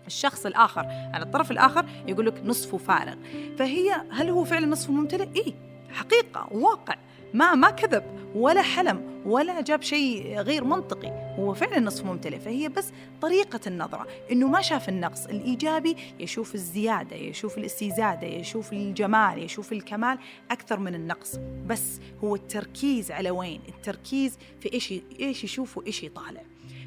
الشخص 0.08 0.46
الآخر 0.46 0.86
على 1.14 1.24
الطرف 1.24 1.52
الآخر 1.52 1.86
يقول 2.08 2.26
لك 2.26 2.42
نصفه 2.46 2.78
فارغ 2.78 3.16
فهي 3.58 3.92
هل 4.12 4.30
هو 4.30 4.44
فعلا 4.44 4.66
نصفه 4.66 4.94
ممتلئ؟ 4.94 5.30
إيه 5.36 5.54
حقيقة 5.90 6.48
واقع. 6.52 6.96
ما 7.34 7.56
ما 7.56 7.70
كذب 7.70 8.04
ولا 8.36 8.62
حلم 8.62 9.24
ولا 9.26 9.62
جاب 9.62 9.82
شيء 9.82 10.40
غير 10.40 10.64
منطقي. 10.64 11.36
هو 11.40 11.54
فعلا 11.54 11.80
نصف 11.80 12.06
ممتلئ 12.06 12.40
فهي 12.40 12.70
بس 12.70 12.92
طريقة 13.22 13.60
النظرة. 13.68 14.08
إنه 14.32 14.48
ما 14.48 14.62
شاف 14.62 14.90
النقص 14.90 15.26
الإيجابي 15.26 15.96
يشوف 16.20 16.56
الزيادة 16.56 17.16
يشوف 17.16 17.58
الاستزادة 17.58 18.28
يشوف 18.28 18.74
الجمال 18.74 19.44
يشوف 19.44 19.72
الكمال 19.72 20.18
أكثر 20.52 20.80
من 20.80 20.96
النقص. 20.96 21.36
بس 21.68 22.00
هو 22.24 22.36
التركيز 22.36 23.12
على 23.12 23.32
وين؟ 23.32 23.62
التركيز 23.70 24.38
في 24.60 24.74
إيش 24.74 24.94
إيش 25.20 25.44
يشوف 25.44 25.78
وإيش 25.78 26.04
يطالع. 26.04 26.42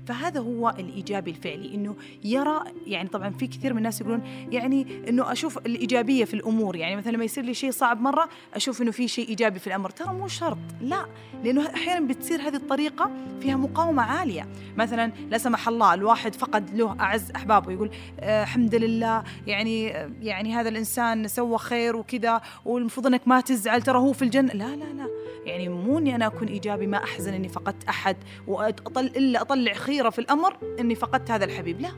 فهذا 0.06 0.40
هو 0.40 0.75
الإيجابي 0.78 1.30
الفعلي 1.30 1.75
إنه 1.75 1.97
يرى 2.25 2.61
يعني 2.87 3.09
طبعا 3.09 3.30
في 3.30 3.47
كثير 3.47 3.73
من 3.73 3.78
الناس 3.78 4.00
يقولون 4.00 4.23
يعني 4.50 4.87
إنه 5.09 5.32
أشوف 5.32 5.59
الإيجابية 5.59 6.25
في 6.25 6.35
الأمور 6.35 6.76
يعني 6.76 6.97
مثلا 6.97 7.12
لما 7.12 7.25
يصير 7.25 7.44
لي 7.44 7.54
شيء 7.54 7.71
صعب 7.71 8.00
مرة 8.00 8.28
أشوف 8.54 8.82
إنه 8.82 8.90
في 8.90 9.09
شيء 9.09 9.28
إيجابي 9.28 9.59
في 9.59 9.66
الأمر. 9.66 9.90
ترى 9.90 10.14
مو 10.14 10.28
شرط 10.28 10.59
لا 10.80 11.06
لأنه 11.44 11.75
أحيانا 11.75 12.06
بتصير 12.06 12.40
هذه 12.40 12.56
الطريقة 12.56 13.11
فيها 13.40 13.56
مقاومة 13.56 14.02
عالية. 14.02 14.49
مثلا 14.76 15.12
لا 15.30 15.38
سمح 15.38 15.68
الله 15.68 15.94
الواحد 15.94 16.35
فقد 16.35 16.71
له 16.75 17.00
أعز 17.00 17.30
أحبابه 17.30 17.73
يقول 17.73 17.90
آه 18.21 18.42
الحمد 18.42 18.75
لله 18.75 19.25
يعني 19.47 19.85
يعني 20.23 20.54
هذا 20.54 20.68
الإنسان 20.68 21.28
سوى 21.28 21.59
خير 21.59 21.97
وكذا 21.97 22.40
والمفروض 22.64 23.06
إنك 23.06 23.28
ما 23.28 23.40
تزعل 23.40 23.82
ترى 23.82 23.99
هو 23.99 24.12
في 24.12 24.23
الجنة. 24.23 24.52
لا 24.52 24.76
لا 24.76 24.85
لا. 24.85 25.09
يعني 25.44 25.68
مو 25.68 25.99
إني 25.99 26.14
أنا 26.14 26.26
أكون 26.26 26.49
إيجابي 26.49 26.87
ما 26.87 27.04
أحزن 27.04 27.35
إني 27.35 27.49
فقدت 27.49 27.85
أحد 27.88 28.16
واطل 28.47 29.06
إلا 29.06 29.40
أطلع 29.40 29.73
خيره 29.92 30.11
في 30.11 30.18
الأمر 30.18 30.56
إني 30.80 30.94
فقدت 30.94 31.30
هذا 31.30 31.44
الحبيب. 31.44 31.80
لا 31.80 31.92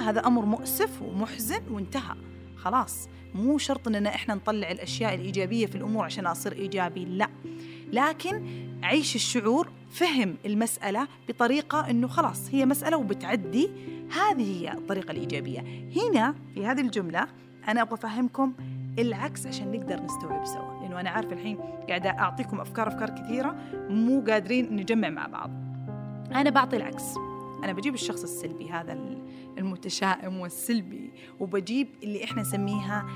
هذا 0.00 0.26
أمر 0.26 0.44
مؤسف 0.44 1.02
ومحزن 1.02 1.60
وانتهى. 1.70 2.16
خلاص 2.56 3.08
مو 3.34 3.58
شرط 3.58 3.88
إننا 3.88 4.14
إحنا 4.14 4.34
نطلع 4.34 4.70
الأشياء 4.70 5.14
الإيجابية 5.14 5.66
في 5.66 5.74
الأمور 5.74 6.04
عشان 6.04 6.26
أصير 6.26 6.52
إيجابي 6.52 7.04
لا. 7.04 7.28
لكن 7.92 8.42
عيش 8.82 9.14
الشعور 9.14 9.68
فهم 9.90 10.34
المسألة 10.46 11.08
بطريقة 11.28 11.90
أنه 11.90 12.08
خلاص 12.08 12.48
هي 12.50 12.66
مسألة 12.66 12.96
وبتعدي. 12.96 13.70
هذه 14.10 14.60
هي 14.60 14.72
الطريقة 14.72 15.10
الإيجابية. 15.10 15.60
هنا 15.96 16.34
في 16.54 16.66
هذه 16.66 16.80
الجملة 16.80 17.26
أنا 17.68 17.82
أبغى 17.82 17.94
أفهمكم 17.94 18.52
العكس 18.98 19.46
عشان 19.46 19.72
نقدر 19.72 20.02
نستوعب 20.02 20.44
سوا. 20.46 20.80
لأنه 20.82 21.00
أنا 21.00 21.10
عارفة 21.10 21.32
الحين 21.32 21.58
قاعدة 21.88 22.10
أعطيكم 22.10 22.60
أفكار 22.60 22.88
أفكار 22.88 23.10
كثيرة 23.10 23.56
مو 23.88 24.24
قادرين 24.28 24.76
نجمع 24.76 25.08
مع 25.08 25.26
بعض. 25.26 25.71
أنا 26.40 26.50
بعطي 26.50 26.76
العكس. 26.76 27.16
أنا 27.64 27.72
بجيب 27.72 27.94
الشخص 27.94 28.22
السلبي 28.22 28.70
هذا 28.70 28.92
المتشائم 29.58 30.36
والسلبي 30.40 31.12
وبجيب 31.40 31.88
اللي 32.02 32.24
إحنا 32.24 32.42
نسميها 32.42 33.06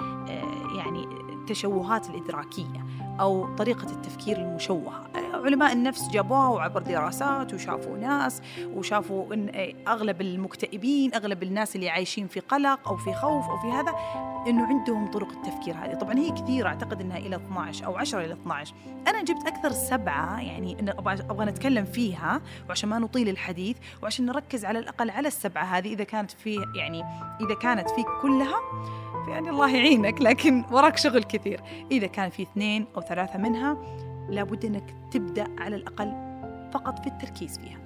يعني 0.77 1.05
التشوهات 1.33 2.11
الإدراكية. 2.11 2.87
أو 3.21 3.55
طريقة 3.55 3.91
التفكير 3.91 4.37
المشوهة. 4.37 5.11
علماء 5.35 5.73
النفس 5.73 6.09
جابوها 6.09 6.49
وعبر 6.49 6.83
دراسات 6.83 7.55
وشافوا 7.55 7.97
ناس 7.99 8.43
وشافوا 8.75 9.35
إن 9.35 9.73
أغلب 9.89 10.21
المكتئبين 10.21 11.15
أغلب 11.15 11.43
الناس 11.43 11.77
اللي 11.77 11.89
عايشين 11.89 12.27
في 12.27 12.41
قلق 12.41 12.89
أو 12.89 12.97
في 12.97 13.15
خوف 13.15 13.49
أو 13.49 13.59
في 13.59 13.67
هذا 13.67 13.95
إنه 14.47 14.67
عندهم 14.67 15.11
طرق 15.11 15.33
التفكير 15.33 15.75
هذه. 15.75 15.95
طبعا 15.95 16.19
هي 16.19 16.31
كثيرة 16.31 16.69
أعتقد 16.69 17.01
إنها 17.01 17.19
إلى 17.19 17.37
12 17.37 17.87
أو 17.87 17.97
10 17.97 18.25
إلى 18.25 18.33
12 18.33 18.75
أنا 19.09 19.23
جبت 19.23 19.47
أكثر 19.47 19.73
سبعة 19.73 20.41
يعني 20.41 20.81
إن 20.81 20.89
أبغى 20.89 21.45
نتكلم 21.45 21.85
فيها 21.85 22.41
وعشان 22.69 22.89
ما 22.89 22.99
نطيل 22.99 23.29
الحديث 23.29 23.77
وعشان 24.03 24.27
نركز 24.27 24.65
على 24.65 24.79
الأقل 24.79 25.11
على 25.11 25.29
السبعة 25.29 25.65
هذه 25.65 25.93
إذا 25.93 26.05
كانت 26.05 26.31
في 26.31 26.59
يعني 26.77 27.05
إذا 27.41 27.55
كانت 27.55 27.91
فيك 27.91 28.07
كلها. 28.23 28.57
يعني 29.29 29.51
الله 29.51 29.77
يعينك 29.77 30.23
لكن 30.23 30.65
وراك 30.71 30.97
شغل 30.97 31.23
كثير. 31.23 31.61
إذا 31.91 32.07
كان 32.07 32.31
في 32.31 32.43
اثنين 32.43 32.87
أو 32.97 33.01
ثلاثة 33.01 33.39
منها 33.39 33.77
لابد 34.29 34.65
أنك 34.65 34.95
تبدأ 35.11 35.47
على 35.59 35.77
الأقل 35.77 36.13
فقط 36.75 36.99
في 36.99 37.07
التركيز 37.07 37.59
فيها. 37.59 37.79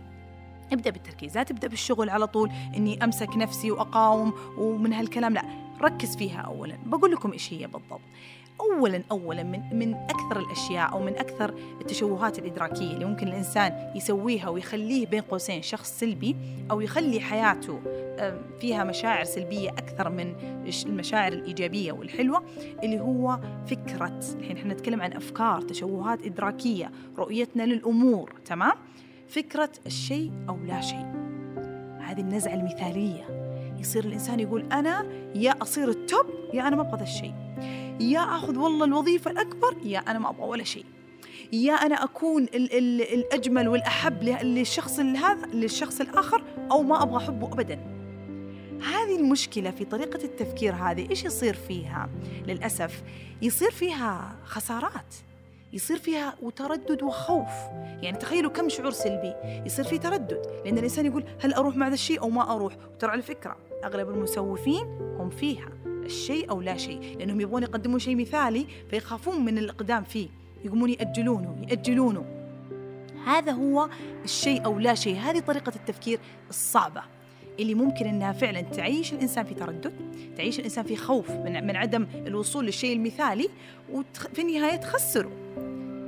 ابدأ 0.73 0.91
بالتركيز 0.91 1.37
لا 1.37 1.43
تبدأ 1.43 1.69
بالشغل 1.69 2.11
على 2.11 2.27
طول 2.27 2.51
أني 2.77 3.05
أمسك 3.05 3.37
نفسي 3.37 3.71
وأقاوم 3.71 4.33
ومن 4.59 4.93
هالكلام 4.93 5.35
لا. 5.35 5.43
ركز 5.81 6.17
فيها 6.17 6.41
أولا. 6.41 6.79
بقول 6.87 7.13
لكم 7.13 7.33
إيش 7.33 7.53
هي 7.53 7.67
بالضبط. 7.67 8.01
اولا 8.61 9.03
اولا 9.11 9.43
من 9.43 9.61
من 9.73 9.95
أكثر 9.95 10.41
الأشياء 10.41 10.93
أو 10.93 11.01
من 11.01 11.19
أكثر 11.19 11.55
التشوهات 11.81 12.39
الإدراكية 12.39 12.93
اللي 12.95 13.05
ممكن 13.05 13.29
الإنسان 13.29 13.93
يسويها 13.95 14.49
ويخليه 14.49 15.07
بين 15.07 15.21
قوسين 15.21 15.63
شخص 15.63 15.99
سلبي 15.99 16.37
أو 16.71 16.81
يخلي 16.81 17.21
حياته 17.21 17.81
فيها 18.61 18.85
مشاعر 18.85 19.25
سلبية 19.25 19.71
أكثر 19.71 20.09
من 20.09 20.35
المشاعر 20.87 21.33
الإيجابية 21.33 21.93
والحلوة 21.93 22.43
اللي 22.85 23.01
هو 23.01 23.41
فكرة 23.67 24.21
الحين 24.39 24.57
إحنا 24.57 24.75
نتكلم 24.75 25.03
عن 25.03 25.13
أفكار 25.13 25.61
تشوهات 25.61 26.27
إدراكية 26.27 26.91
رؤيتنا 27.19 27.63
للأمور 27.63 28.33
تمام؟ 28.45 28.73
فكرة 29.29 29.71
الشيء 29.87 30.33
أو 30.49 30.57
لا 30.57 30.81
شيء. 30.81 31.07
هذه 32.01 32.21
النزعة 32.21 32.55
المثالية. 32.55 33.41
يصير 33.81 34.05
الإنسان 34.05 34.41
يقول 34.41 34.73
أنا 34.73 35.07
يا 35.35 35.55
أصير 35.63 35.89
التوب 35.89 36.27
يا 36.55 36.69
أنا 36.69 36.77
ما 36.77 36.83
أبغى 36.83 36.97
ذا 36.97 37.03
الشيء. 37.03 37.35
يا 38.01 38.21
أخذ 38.21 38.59
والله 38.59 38.85
الوظيفة 38.85 39.31
الأكبر 39.31 39.77
يا 39.85 39.99
أنا 39.99 40.19
ما 40.19 40.31
أبغى 40.31 40.49
ولا 40.49 40.65
شيء. 40.65 40.85
يا 41.53 41.73
أنا 41.73 42.05
أكون 42.05 42.43
ال 42.43 42.79
ال 42.79 43.03
الأجمل 43.03 43.69
والأحب 43.69 44.23
للشخص 44.23 45.01
هذا 45.01 45.47
للشخص 45.47 46.01
الآخر 46.01 46.43
أو 46.71 46.83
ما 46.83 47.03
أبغى 47.03 47.17
أحبه 47.17 47.47
ابدا. 47.53 47.81
هذه 48.81 49.17
المشكلة 49.17 49.71
في 49.71 49.85
طريقة 49.85 50.25
التفكير 50.25 50.75
هذه 50.75 51.11
إيش 51.11 51.25
يصير 51.25 51.55
فيها؟ 51.55 52.11
للأسف 52.47 53.03
يصير 53.43 53.71
فيها 53.71 54.37
خسارات 54.45 55.15
يصير 55.73 55.99
فيها 55.99 56.35
وتردد 56.43 57.03
وخوف. 57.03 57.49
يعني 58.03 58.17
تخيلوا 58.17 58.51
كم 58.51 58.69
شعور 58.69 58.91
سلبي 58.91 59.35
يصير 59.67 59.85
في 59.85 59.99
تردد. 59.99 60.43
لأن 60.65 60.79
الإنسان 60.79 61.07
يقول 61.07 61.25
هل 61.41 61.55
أروح 61.55 61.77
مع 61.77 61.89
ذا 61.89 61.95
الشيء 61.95 62.21
أو 62.21 62.31
ما 62.31 62.55
أروح؟ 62.55 62.77
وترى 62.95 63.11
على 63.11 63.23
فكرة 63.23 63.57
أغلب 63.85 64.11
المسوفين 64.11 64.87
هم 65.19 65.31
فيها. 65.31 65.80
الشيء 66.11 66.51
أو 66.51 66.61
لا 66.61 66.77
شيء 66.77 67.17
لأنهم 67.19 67.41
يبغون 67.41 67.63
يقدمون 67.63 67.99
شيء 67.99 68.17
مثالي 68.17 68.67
فيخافون 68.91 69.45
من 69.45 69.59
الإقدام 69.59 70.05
فيه 70.05 70.29
يقومون 70.65 70.91
يأجلونه 70.91 71.67
يأجلونه 71.69 72.25
هذا 73.27 73.53
هو 73.53 73.89
الشيء 74.25 74.65
أو 74.65 74.79
لا 74.79 74.95
شيء 74.95 75.17
هذه 75.17 75.39
طريقة 75.39 75.73
التفكير 75.77 76.19
الصعبة 76.49 77.03
اللي 77.61 77.75
ممكن 77.75 78.07
إنها 78.07 78.33
فعلا 78.33 78.61
تعيش 78.61 79.13
الإنسان 79.13 79.45
في 79.45 79.55
تردد، 79.55 79.93
تعيش 80.37 80.59
الإنسان 80.59 80.85
في 80.85 80.97
خوف 80.97 81.31
من 81.31 81.67
من 81.67 81.77
عدم 81.77 82.07
الوصول 82.15 82.67
للشيء 82.67 82.97
المثالي 82.97 83.49
وفي 83.93 84.43
النهاية 84.43 84.77
تخسره. 84.77 85.31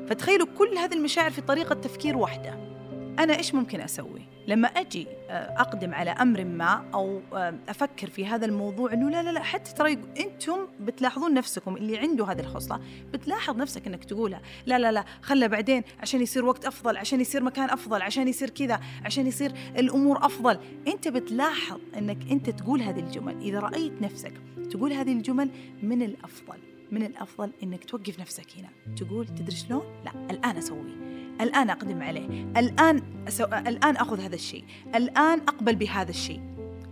فتخيلوا 0.09 0.47
كل 0.59 0.79
هذه 0.79 0.95
المشاعر 0.95 1.31
في 1.31 1.41
طريقة 1.41 1.75
تفكير 1.75 2.17
واحدة. 2.17 2.72
أنا 3.19 3.37
إيش 3.39 3.55
ممكن 3.55 3.81
أسوي؟ 3.81 4.33
لما 4.47 4.69
أجي 4.69 5.07
أقدم 5.31 5.95
على 5.95 6.11
أمر 6.11 6.45
ما 6.45 6.85
أو 6.95 7.21
أفكر 7.69 8.11
في 8.11 8.27
هذا 8.27 8.47
الموضوع 8.47 8.93
إنه 8.93 9.11
لا 9.11 9.23
لا 9.23 9.31
لا 9.31 9.43
حتى 9.43 9.75
ترى 9.75 9.93
أنتم 10.21 10.67
بتلاحظون 10.81 11.35
نفسكم 11.35 11.77
اللي 11.77 11.99
عنده 11.99 12.27
هذه 12.27 12.41
الخصلة 12.41 12.81
بتلاحظ 13.13 13.57
نفسك 13.57 13.87
إنك 13.87 14.05
تقولها 14.05 14.41
لا 14.67 14.79
لا 14.79 14.93
لا 14.93 15.05
خلى 15.23 15.49
بعدين 15.49 15.83
عشان 16.01 16.21
يصير 16.21 16.45
وقت 16.45 16.65
أفضل 16.65 16.97
عشان 16.97 17.21
يصير 17.21 17.43
مكان 17.43 17.71
أفضل 17.71 18.03
عشان 18.03 18.29
يصير 18.29 18.51
كذا 18.51 18.81
عشان 19.05 19.27
يصير 19.27 19.53
الأمور 19.77 20.27
أفضل 20.27 20.59
أنت 20.87 21.09
بتلاحظ 21.09 21.81
إنك 21.99 22.19
أنت 22.31 22.51
تقول 22.51 22.83
هذه 22.83 23.01
الجمل 23.01 23.41
إذا 23.41 23.59
رأيت 23.59 24.03
نفسك 24.03 24.33
تقول 24.71 24.93
هذه 24.93 25.13
الجمل 25.13 25.51
من 25.83 26.03
الأفضل 26.03 26.72
من 26.93 27.03
الأفضل 27.03 27.53
إنك 27.63 27.85
توقف 27.85 28.21
نفسك 28.21 28.47
هنا. 28.59 28.97
تقول 28.97 29.27
تدري 29.27 29.57
شلون؟ 29.57 29.83
لا 30.05 30.13
الآن 30.31 30.57
أسوي. 30.57 30.93
الآن 31.41 31.71
أقدم 31.71 32.03
عليه. 32.03 32.53
الآن 32.57 33.03
أسو... 33.29 33.45
الآن 33.45 33.97
أخذ 33.97 34.21
هذا 34.21 34.35
الشيء. 34.35 34.65
الآن 34.95 35.41
أقبل 35.41 35.77
بهذا 35.77 36.11
الشيء. 36.11 36.41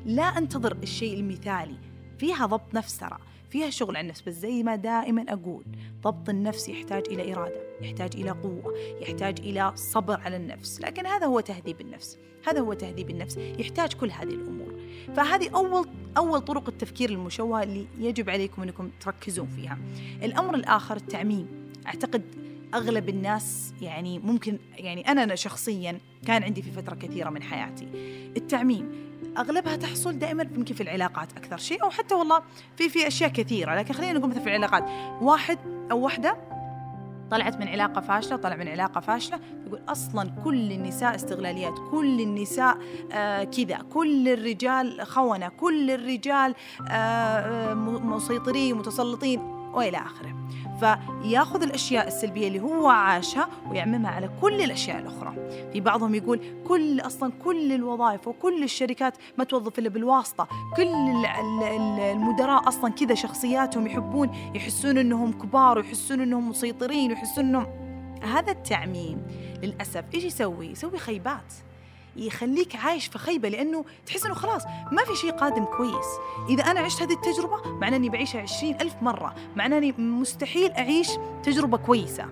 لا 0.04 0.23
أنتظر 0.23 0.76
الشيء 0.83 1.21
المثالي. 1.21 1.89
فيها 2.20 2.46
ضبط 2.46 2.74
نفس 2.74 2.98
ترى 2.98 3.18
فيها 3.50 3.70
شغل 3.70 3.96
على 3.96 4.04
النفس 4.04 4.20
بس 4.20 4.34
زي 4.34 4.62
ما 4.62 4.76
دائما 4.76 5.24
أقول 5.28 5.64
ضبط 6.02 6.28
النفس 6.28 6.68
يحتاج 6.68 7.02
إلى 7.08 7.34
إرادة 7.34 7.60
يحتاج 7.80 8.10
إلى 8.14 8.30
قوة 8.30 8.74
يحتاج 9.00 9.40
إلى 9.40 9.72
صبر 9.74 10.20
على 10.20 10.36
النفس 10.36 10.80
لكن 10.80 11.06
هذا 11.06 11.26
هو 11.26 11.40
تهذيب 11.40 11.80
النفس 11.80 12.18
هذا 12.46 12.60
هو 12.60 12.72
تهذيب 12.72 13.10
النفس 13.10 13.36
يحتاج 13.36 13.92
كل 13.92 14.10
هذه 14.10 14.34
الأمور. 14.34 14.74
فهذه 15.16 15.50
أول 15.54 15.88
أول 16.16 16.40
طرق 16.40 16.68
التفكير 16.68 17.10
المشوهة 17.10 17.62
اللي 17.62 17.86
يجب 17.98 18.30
عليكم 18.30 18.62
أنكم 18.62 18.90
تركزون 19.00 19.46
فيها. 19.46 19.78
الأمر 20.22 20.54
الآخر 20.54 20.96
التعميم. 20.96 21.48
أعتقد 21.86 22.22
أغلب 22.74 23.08
الناس 23.08 23.74
يعني 23.82 24.18
ممكن 24.18 24.58
يعني 24.76 25.08
أنا 25.08 25.34
شخصيا 25.34 25.98
كان 26.26 26.42
عندي 26.42 26.62
في 26.62 26.70
فترة 26.70 26.94
كثيرة 26.94 27.30
من 27.30 27.42
حياتي. 27.42 27.88
التعميم 28.36 29.10
أغلبها 29.38 29.76
تحصل 29.76 30.18
دائما 30.18 30.42
يمكن 30.42 30.74
في 30.74 30.82
العلاقات 30.82 31.32
أكثر 31.36 31.58
شيء 31.58 31.82
أو 31.82 31.90
حتى 31.90 32.14
والله 32.14 32.42
في 32.76 32.88
في 32.88 33.06
أشياء 33.06 33.30
كثيرة 33.30 33.74
لكن 33.74 33.94
خلينا 33.94 34.12
نقول 34.18 34.30
مثلا 34.30 34.42
في 34.42 34.48
العلاقات. 34.48 34.84
واحد 35.22 35.58
أو 35.90 36.04
وحدة 36.04 36.36
طلعت 37.30 37.56
من 37.56 37.68
علاقة 37.68 38.00
فاشلة 38.00 38.36
طلع 38.36 38.56
من 38.56 38.68
علاقة 38.68 39.00
فاشلة 39.00 39.40
يقول 39.66 39.80
أصلا 39.88 40.30
كل 40.44 40.72
النساء 40.72 41.14
استغلاليات 41.14 41.74
كل 41.90 42.20
النساء 42.20 42.78
آه 43.12 43.44
كذا 43.44 43.78
كل 43.92 44.28
الرجال 44.28 45.06
خونة 45.06 45.48
كل 45.48 45.90
الرجال 45.90 46.54
آه, 46.88 46.92
آه، 46.92 47.74
مسيطرين 47.74 48.76
متسلطين. 48.76 49.60
وإلى 49.74 49.96
آخره. 49.96 50.34
فيأخذ 50.80 51.62
الأشياء 51.62 52.06
السلبية 52.06 52.48
اللي 52.48 52.60
هو 52.60 52.88
عاشها 52.88 53.48
ويعممها 53.70 54.10
على 54.10 54.30
كل 54.40 54.60
الأشياء 54.60 54.98
الأخرى. 54.98 55.34
في 55.72 55.80
بعضهم 55.80 56.14
يقول 56.14 56.40
كل 56.68 57.00
أصلا 57.00 57.32
كل 57.44 57.72
الوظائف 57.72 58.28
وكل 58.28 58.62
الشركات 58.62 59.14
ما 59.38 59.44
توظف 59.44 59.78
إلا 59.78 59.88
بالواسطة. 59.88 60.48
كل 60.76 60.86
المدراء 62.00 62.68
أصلا 62.68 62.90
كذا 62.90 63.14
شخصياتهم 63.14 63.86
يحبون 63.86 64.30
يحسون 64.54 64.98
إنهم 64.98 65.32
كبار 65.32 65.78
ويحسون 65.78 66.20
إنهم 66.20 66.48
مسيطرين 66.48 67.10
ويحسون 67.10 67.44
انهم 67.44 67.66
هذا 68.22 68.52
التعميم 68.52 69.22
للأسف 69.62 70.04
إيش 70.14 70.24
يسوي؟ 70.24 70.66
يسوي 70.66 70.98
خيبات. 70.98 71.52
يخليك 72.17 72.76
عايش 72.76 73.07
في 73.07 73.19
خيبة 73.19 73.49
لأنه 73.49 73.85
تحس 74.07 74.26
أنه 74.26 74.35
خلاص 74.35 74.64
ما 74.93 75.05
في 75.05 75.17
شيء 75.17 75.31
قادم 75.31 75.64
كويس. 75.64 76.07
إذا 76.49 76.62
أنا 76.62 76.81
عشت 76.81 77.02
هذه 77.02 77.12
التجربة 77.12 77.73
معناه 77.73 77.97
أني 77.97 78.09
بعيشها 78.09 78.40
عشرين 78.40 78.81
ألف 78.81 78.95
مرة 79.02 79.35
معناه 79.57 79.79
أني 79.79 79.93
مستحيل 79.93 80.73
أعيش 80.73 81.09
تجربة 81.43 81.76
كويسة. 81.76 82.26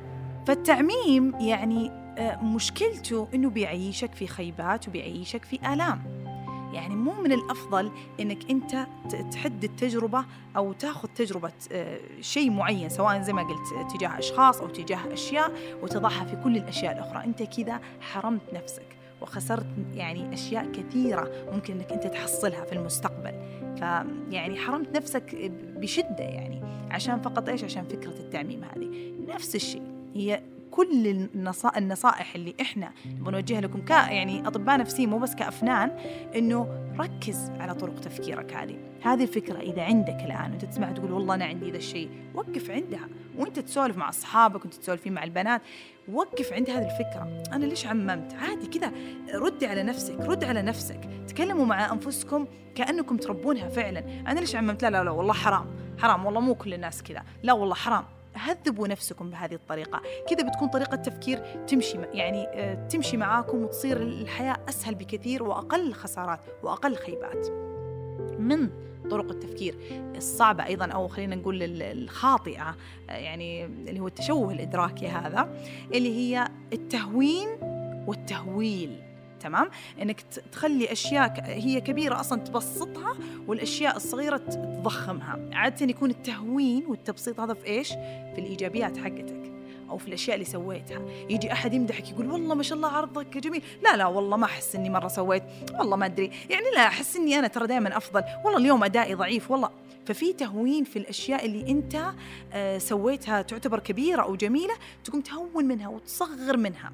فالتعميم 0.47 1.35
يعني 1.41 1.91
آه، 2.19 2.43
مشكلته 2.43 3.29
أنه 3.35 3.51
بيعيشك 3.51 4.15
في 4.15 4.27
خيبات 4.27 4.89
وبيعيشك 4.89 5.45
في 5.45 5.73
آلام. 5.73 6.19
يعني 6.73 6.97
مو 6.97 7.13
من 7.13 7.33
الأفضل 7.33 7.91
إنك 8.21 8.51
أنت 8.51 8.87
تحد 9.33 9.65
التجربة 9.65 10.25
أو 10.57 10.73
تاخذ 10.73 11.09
تجربة 11.09 11.53
آه، 11.73 12.01
شيء 12.21 12.51
معين 12.51 12.89
سواء 12.89 13.23
زي 13.23 13.33
ما 13.33 13.43
قلت 13.43 13.93
تجاه 13.95 14.19
أشخاص 14.19 14.61
أو 14.61 14.69
تجاه 14.69 15.13
أشياء 15.13 15.53
وتضعها 15.83 16.25
في 16.25 16.37
كل 16.45 16.57
الأشياء 16.57 16.93
الأخرى. 16.93 17.25
أنت 17.25 17.43
كذا 17.43 17.81
حرمت 18.01 18.55
نفسك. 18.55 18.98
وخسرت 19.21 19.67
يعني 19.95 20.35
أشياء 20.35 20.73
كثيرة 20.73 21.31
ممكن 21.53 21.75
أنك 21.75 21.93
أنت 21.93 22.07
تحصلها 22.07 22.65
في 22.65 22.73
المستقبل. 22.73 23.33
فيعني 23.77 24.57
حرمت 24.57 24.97
نفسك 24.97 25.53
بشدة 25.77 26.25
يعني. 26.25 26.61
عشان 26.91 27.21
فقط 27.21 27.49
إيش؟ 27.49 27.65
عشان 27.65 27.85
فكرة 27.85 28.15
التعميم 28.21 28.65
هذه. 28.65 29.13
نفس 29.29 29.55
الشيء. 29.55 29.83
هي 30.15 30.43
كل 30.71 31.29
النصائح 31.77 32.35
اللي 32.35 32.55
إحنا 32.61 32.93
بنوجهها 33.05 33.61
لكم 33.61 33.81
ك 33.81 33.91
يعني 33.91 34.47
أطباء 34.47 34.79
نفسيين 34.79 35.11
مو 35.11 35.19
بس 35.19 35.35
كأفنان 35.35 35.91
إنه 36.37 36.69
ركز 36.99 37.51
على 37.51 37.75
طرق 37.75 38.01
تفكيرك 38.01 38.53
هذه. 38.53 38.77
هذه 39.03 39.23
الفكرة 39.23 39.61
إذا 39.61 39.83
عندك 39.83 40.17
الآن 40.27 40.51
وانت 40.51 40.65
تسمع 40.65 40.93
تقول 40.93 41.13
والله 41.13 41.35
أنا 41.35 41.45
عندي 41.45 41.71
ذا 41.71 41.77
الشيء 41.77 42.11
وقف 42.35 42.71
عندها. 42.71 43.09
وانت 43.39 43.59
تسولف 43.59 43.97
مع 43.97 44.09
أصحابك 44.09 44.61
وانت 44.61 44.75
تسولفين 44.75 45.13
مع 45.13 45.25
البنات. 45.25 45.63
وقف 46.13 46.53
عند 46.53 46.71
هذه 46.71 46.85
الفكرة. 46.85 47.43
أنا 47.53 47.65
ليش 47.67 47.87
عممت؟ 47.87 48.35
عادي 48.35 48.79
كذا. 48.79 48.93
ردي 49.35 49.67
على 49.67 49.83
نفسك 49.83 50.21
رد 50.21 50.45
على 50.45 50.63
نفسك. 50.63 51.01
تكلموا 51.29 51.67
مع 51.67 51.93
أنفسكم 51.93 52.47
كأنكم 52.75 53.17
تربونها 53.17 53.69
فعلا. 53.69 53.99
أنا 54.01 54.41
ليش 54.41 54.57
عممت؟ 54.57 54.83
لا 54.83 54.91
لا 54.91 55.05
لا 55.05 55.11
والله 55.11 55.33
حرام. 55.33 55.67
حرام 55.99 56.27
والله 56.27 56.41
مو 56.41 56.55
كل 56.55 56.75
الناس 56.75 57.03
كذا. 57.03 57.23
لا 57.43 57.53
والله 57.53 57.75
حرام. 57.75 58.05
هذبوا 58.35 58.89
نفسكم 58.89 59.31
بهذه 59.31 59.55
الطريقة. 59.55 60.03
كذا 60.29 60.49
بتكون 60.49 60.69
طريقة 60.69 60.97
تفكير 60.97 61.39
تمشي 61.67 61.99
يعني 62.13 62.47
آه، 62.49 62.89
تمشي 62.89 63.17
معاكم 63.17 63.63
وتصير 63.63 63.97
الحياة 63.97 64.57
أسهل 64.69 64.95
بكثير 64.95 65.43
وأقل 65.43 65.93
خسارات 65.93 66.41
وأقل 66.63 66.97
خيبات. 66.97 67.49
من 68.39 68.71
طرق 69.11 69.31
التفكير 69.31 69.75
الصعبة 70.17 70.67
أيضا 70.67 70.87
أو 70.87 71.09
خلينا 71.09 71.37
نقول 71.37 71.83
الخاطئة 71.83 72.77
يعني 73.09 73.65
اللي 73.65 74.01
هو 74.01 74.07
التشوه 74.07 74.53
الإدراكي 74.53 75.07
هذا 75.09 75.49
اللي 75.95 76.17
هي 76.17 76.49
التهوين 76.73 77.49
والتهويل 78.07 79.09
تمام؟ 79.41 79.69
إنك 80.03 80.21
تخلي 80.53 80.93
أشياء 80.93 81.45
هي 81.45 81.81
كبيرة 81.81 82.21
أصلا 82.21 82.41
تبسطها 82.41 83.15
والأشياء 83.47 83.97
الصغيرة 83.97 84.37
تضخمها. 84.37 85.51
عادة 85.53 85.87
يكون 85.87 86.11
التهوين 86.11 86.87
والتبسيط 86.87 87.41
هذا 87.41 87.55
في 87.55 87.67
إيش؟ 87.67 87.89
في 88.35 88.39
الإيجابيات 88.39 88.97
حقتك. 88.99 89.48
أو 89.91 89.99
في 89.99 90.09
الأشياء 90.09 90.35
اللي 90.35 90.45
سويتها. 90.45 91.01
يجي 91.31 91.53
أحد 91.53 91.75
يمدحك 91.75 92.11
يقول 92.11 92.31
والله 92.31 92.55
ما 92.55 92.63
شاء 92.63 92.77
الله 92.77 92.89
عرضك 92.89 93.39
جميل. 93.39 93.63
لا 93.83 93.97
لا 93.97 94.07
والله 94.07 94.37
ما 94.37 94.45
أحس 94.45 94.77
إني 94.77 94.91
مرة 94.91 95.09
سويت. 95.09 95.43
والله 95.79 95.97
ما 95.97 96.07
أدري. 96.07 96.31
يعني 96.51 96.65
لا 96.75 96.87
أحس 96.87 97.17
إني 97.17 97.39
أنا 97.39 97.49
ترى 97.49 97.67
دائما 97.67 97.97
أفضل. 97.97 98.23
والله 98.45 98.59
اليوم 98.59 98.85
أدائي 98.85 99.15
ضعيف 99.15 99.51
والله. 99.51 99.71
ففي 100.07 100.33
تهوين 100.33 100.85
في 100.85 100.99
الأشياء 100.99 101.47
اللي 101.47 101.71
أنت 101.71 102.13
آه، 102.53 102.79
سويتها 102.79 103.43
تعتبر 103.43 103.79
كبيرة 103.79 104.23
أو 104.23 104.37
جميلة 104.37 104.75
تقوم 105.05 105.21
تهون 105.21 105.65
منها 105.65 105.89
وتصغر 105.89 106.57
منها. 106.57 106.93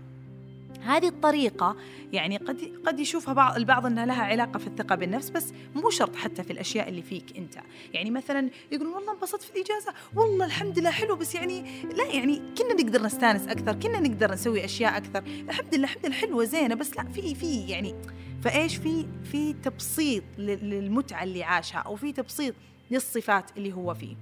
هذه 0.85 1.09
الطريقة 1.09 1.77
يعني 2.13 2.37
قد 2.37 2.73
قد 2.87 3.01
يشوفها 3.01 3.35
بعض 3.35 3.57
البعض 3.57 3.87
انها 3.87 4.07
لها 4.07 4.23
علاقة 4.23 4.59
في 4.59 4.67
الثقة 4.67 4.95
بالنفس 4.95 5.31
بس 5.31 5.53
مو 5.75 5.91
شرط 5.91 6.17
حتى 6.17 6.43
في 6.43 6.53
الأشياء 6.53 6.89
اللي 6.89 7.03
فيك 7.03 7.37
أنت، 7.37 7.55
يعني 7.93 8.11
مثلا 8.11 8.51
يقولون 8.73 8.95
والله 8.95 9.13
انبسطت 9.13 9.43
في 9.43 9.51
الإجازة، 9.57 9.95
والله 10.17 10.47
الحمد 10.47 10.79
لله 10.79 10.91
حلو 10.91 11.17
بس 11.17 11.35
يعني 11.35 11.83
لا 11.97 12.05
يعني 12.05 12.43
كنا 12.59 12.83
نقدر 12.83 13.03
نستانس 13.03 13.49
أكثر، 13.49 13.73
كنا 13.75 14.01
نقدر 14.01 14.33
نسوي 14.33 14.65
أشياء 14.65 14.97
أكثر، 14.97 15.23
الحمد 15.49 15.75
لله 15.75 15.85
الحمد 15.85 16.07
لله 16.07 16.15
حلوة 16.15 16.45
زينة 16.45 16.75
بس 16.75 16.97
لا 16.97 17.05
في 17.05 17.35
في 17.35 17.69
يعني 17.69 17.95
فإيش؟ 18.43 18.77
في 18.77 19.07
في 19.25 19.53
تبسيط 19.53 20.25
للمتعة 20.39 21.23
اللي 21.23 21.45
عاشها 21.45 21.79
أو 21.79 21.97
في 21.97 22.13
تبسيط 22.13 22.55
للصفات 22.91 23.51
اللي 23.57 23.73
هو 23.73 23.95
فيه. 23.95 24.17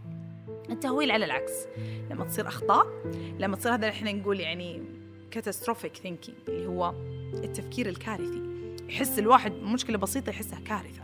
التهويل 0.71 1.11
على 1.11 1.25
العكس. 1.25 1.53
لما 2.11 2.25
تصير 2.25 2.49
أخطاء 2.49 2.87
لما 3.39 3.57
تصير 3.57 3.75
هذا 3.75 3.89
إحنا 3.89 4.13
نقول 4.13 4.41
يعني 4.41 4.83
catastrophic 5.33 5.97
thinking 5.97 6.37
اللي 6.49 6.67
هو 6.67 6.95
التفكير 7.35 7.89
الكارثي. 7.89 8.43
يحس 8.89 9.19
الواحد 9.19 9.53
مشكلة 9.53 9.99
بسيطة 9.99 10.31
يحسها 10.31 10.61
كارثة. 10.61 11.03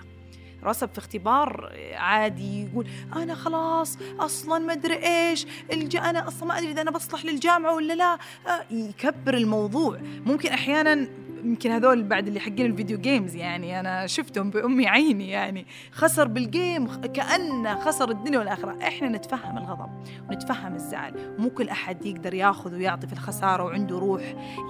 رسب 0.64 0.88
في 0.93 0.99
اختبار 0.99 1.73
عادي 1.95 2.64
يقول 2.64 2.87
أنا 3.17 3.35
خلاص 3.35 3.99
أصلا 4.21 4.59
ما 4.59 4.73
أدري 4.73 4.95
إيش 4.95 5.47
الج... 5.73 5.97
أنا 5.97 6.29
أصلا 6.29 6.49
ما 6.49 6.59
أدري 6.59 6.71
إذا 6.71 6.83
أنا 6.83 6.91
بصلح 6.91 7.25
للجامعة 7.25 7.75
ولا 7.75 7.93
لا. 7.93 8.14
آه، 8.14 8.64
يكبر 8.71 9.35
الموضوع. 9.35 9.99
ممكن 10.27 10.49
أحيانا 10.49 11.09
يمكن 11.44 11.70
هذول 11.70 12.03
بعد 12.03 12.27
اللي 12.27 12.40
حقين 12.40 12.66
ال 12.66 12.72
video 12.72 12.98
games 12.98 13.35
يعني. 13.35 13.81
أنا 13.81 14.07
شفتهم 14.07 14.51
بأمي 14.51 14.88
عيني 14.88 15.31
يعني. 15.31 15.66
خسر 15.92 16.29
بالجيم 16.29 16.87
كأنه 17.03 17.81
خسر 17.81 18.11
الدنيا 18.11 18.38
والآخرة. 18.38 18.79
إحنا 18.83 19.09
نتفهم 19.09 19.59
الغضب 19.59 19.90
ونتفهم 20.31 20.74
الزعل. 20.74 21.35
مو 21.38 21.51
كل 21.51 21.68
أحد 21.68 22.07
يقدر 22.07 22.35
ياخذ 22.35 22.74
ويعطي 22.74 23.07
في 23.07 23.12
الخسارة 23.12 23.64
وعنده 23.64 23.98
روح 23.98 24.22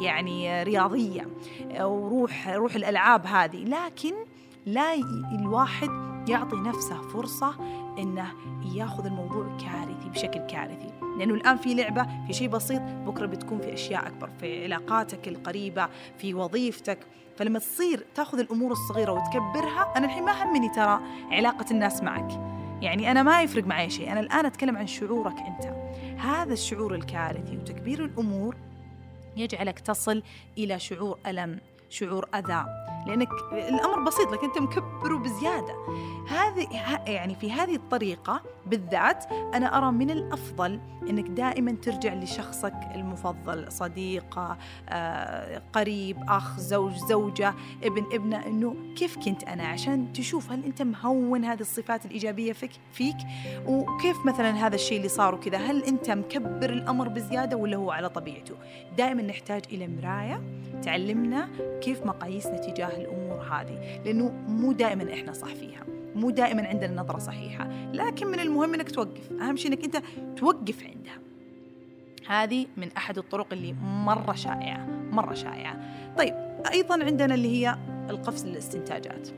يعني 0.02 0.62
رياضية 0.62 1.28
أو 1.70 2.08
روح 2.08 2.48
روح 2.48 2.74
الألعاب 2.74 3.26
هذه. 3.26 3.64
لكن 3.64 4.12
لا 4.66 4.94
الواحد 5.38 5.90
يعطي 6.28 6.56
نفسه 6.56 7.02
فرصة 7.02 7.54
إنه 7.98 8.32
ياخذ 8.74 9.06
الموضوع 9.06 9.56
كارثي 9.56 10.08
بشكل 10.08 10.40
كارثي. 10.40 10.97
لأنه 11.18 11.34
الآن 11.34 11.56
في 11.56 11.74
لعبة 11.74 12.06
في 12.26 12.32
شيء 12.32 12.48
بسيط 12.48 12.80
بكرة 12.82 13.26
بتكون 13.26 13.60
في 13.60 13.74
أشياء 13.74 14.06
أكبر 14.06 14.30
في 14.40 14.64
علاقاتك 14.64 15.28
القريبة 15.28 15.88
في 16.18 16.34
وظيفتك. 16.34 16.98
فلما 17.36 17.58
تصير 17.58 18.06
تأخذ 18.14 18.38
الأمور 18.38 18.72
الصغيرة 18.72 19.12
وتكبرها 19.12 19.92
أنا 19.96 20.06
الحين 20.06 20.24
ما 20.24 20.42
همني 20.42 20.68
ترى 20.68 21.00
علاقة 21.30 21.66
الناس 21.70 22.02
معك. 22.02 22.58
يعني 22.82 23.10
أنا 23.10 23.22
ما 23.22 23.42
يفرق 23.42 23.64
معي 23.64 23.90
شيء 23.90 24.12
أنا 24.12 24.20
الآن 24.20 24.46
أتكلم 24.46 24.76
عن 24.76 24.86
شعورك 24.86 25.36
أنت. 25.38 25.64
هذا 26.18 26.52
الشعور 26.52 26.94
الكارثي 26.94 27.56
وتكبير 27.56 28.04
الأمور 28.04 28.56
يجعلك 29.36 29.78
تصل 29.78 30.22
إلى 30.58 30.78
شعور 30.78 31.18
ألم 31.26 31.60
شعور 31.90 32.28
أذى. 32.34 32.64
لأنك 33.08 33.28
الأمر 33.52 34.00
بسيط 34.00 34.32
لكن 34.32 34.46
أنت 34.46 34.58
مكبره 34.58 35.16
بزيادة. 35.16 35.74
هذه 36.28 36.66
يعني 37.06 37.34
في 37.34 37.52
هذه 37.52 37.74
الطريقة 37.76 38.42
بالذات 38.66 39.24
أنا 39.54 39.78
أرى 39.78 39.92
من 39.92 40.10
الأفضل 40.10 40.80
أنك 41.10 41.28
دائما 41.28 41.72
ترجع 41.82 42.14
لشخصك 42.14 42.74
المفضل 42.94 43.72
صديقة 43.72 44.58
آه، 44.88 45.62
قريب 45.72 46.16
أخ 46.28 46.60
زوج 46.60 46.92
زوجة 46.92 47.54
ابن 47.82 48.04
ابنة 48.12 48.46
أنه 48.46 48.76
كيف 48.96 49.18
كنت 49.18 49.44
أنا؟ 49.44 49.66
عشان 49.66 50.12
تشوف 50.12 50.52
هل 50.52 50.64
أنت 50.64 50.82
مهون 50.82 51.44
هذه 51.44 51.60
الصفات 51.60 52.06
الإيجابية 52.06 52.52
فيك, 52.52 52.70
فيك؟ 52.92 53.16
وكيف 53.66 54.26
مثلا 54.26 54.66
هذا 54.66 54.74
الشيء 54.74 54.96
اللي 54.96 55.08
صار 55.08 55.34
وكذا؟ 55.34 55.58
هل 55.58 55.84
أنت 55.84 56.10
مكبر 56.10 56.70
الأمر 56.70 57.08
بزيادة 57.08 57.56
ولا 57.56 57.76
هو 57.76 57.90
على 57.90 58.08
طبيعته؟ 58.08 58.54
دائما 58.98 59.22
نحتاج 59.22 59.62
إلى 59.72 59.88
مراية 59.88 60.42
تعلمنا 60.82 61.48
كيف 61.80 62.06
مقاييسنا 62.06 62.58
تجاه 62.58 62.97
الأمور 63.00 63.42
هذه 63.42 64.00
لأنه 64.04 64.32
مو 64.48 64.72
دائما 64.72 65.12
إحنا 65.14 65.32
صح 65.32 65.54
فيها 65.54 65.84
مو 66.14 66.30
دائما 66.30 66.66
عندنا 66.66 67.02
نظرة 67.02 67.18
صحيحة. 67.18 67.68
لكن 67.92 68.26
من 68.26 68.40
المهم 68.40 68.74
أنك 68.74 68.90
توقف 68.90 69.32
أهم 69.32 69.56
شيء 69.56 69.72
أنك 69.72 69.84
أنت 69.84 70.02
توقف 70.36 70.86
عندها. 70.86 71.18
هذه 72.28 72.66
من 72.76 72.88
أحد 72.96 73.18
الطرق 73.18 73.46
اللي 73.52 73.74
مرة 73.82 74.32
شائعة 74.32 74.86
مرة 75.10 75.34
شائعة. 75.34 75.80
طيب 76.18 76.34
أيضا 76.72 77.04
عندنا 77.04 77.34
اللي 77.34 77.48
هي 77.48 77.76
القفز 78.10 78.46
للاستنتاجات. 78.46 79.28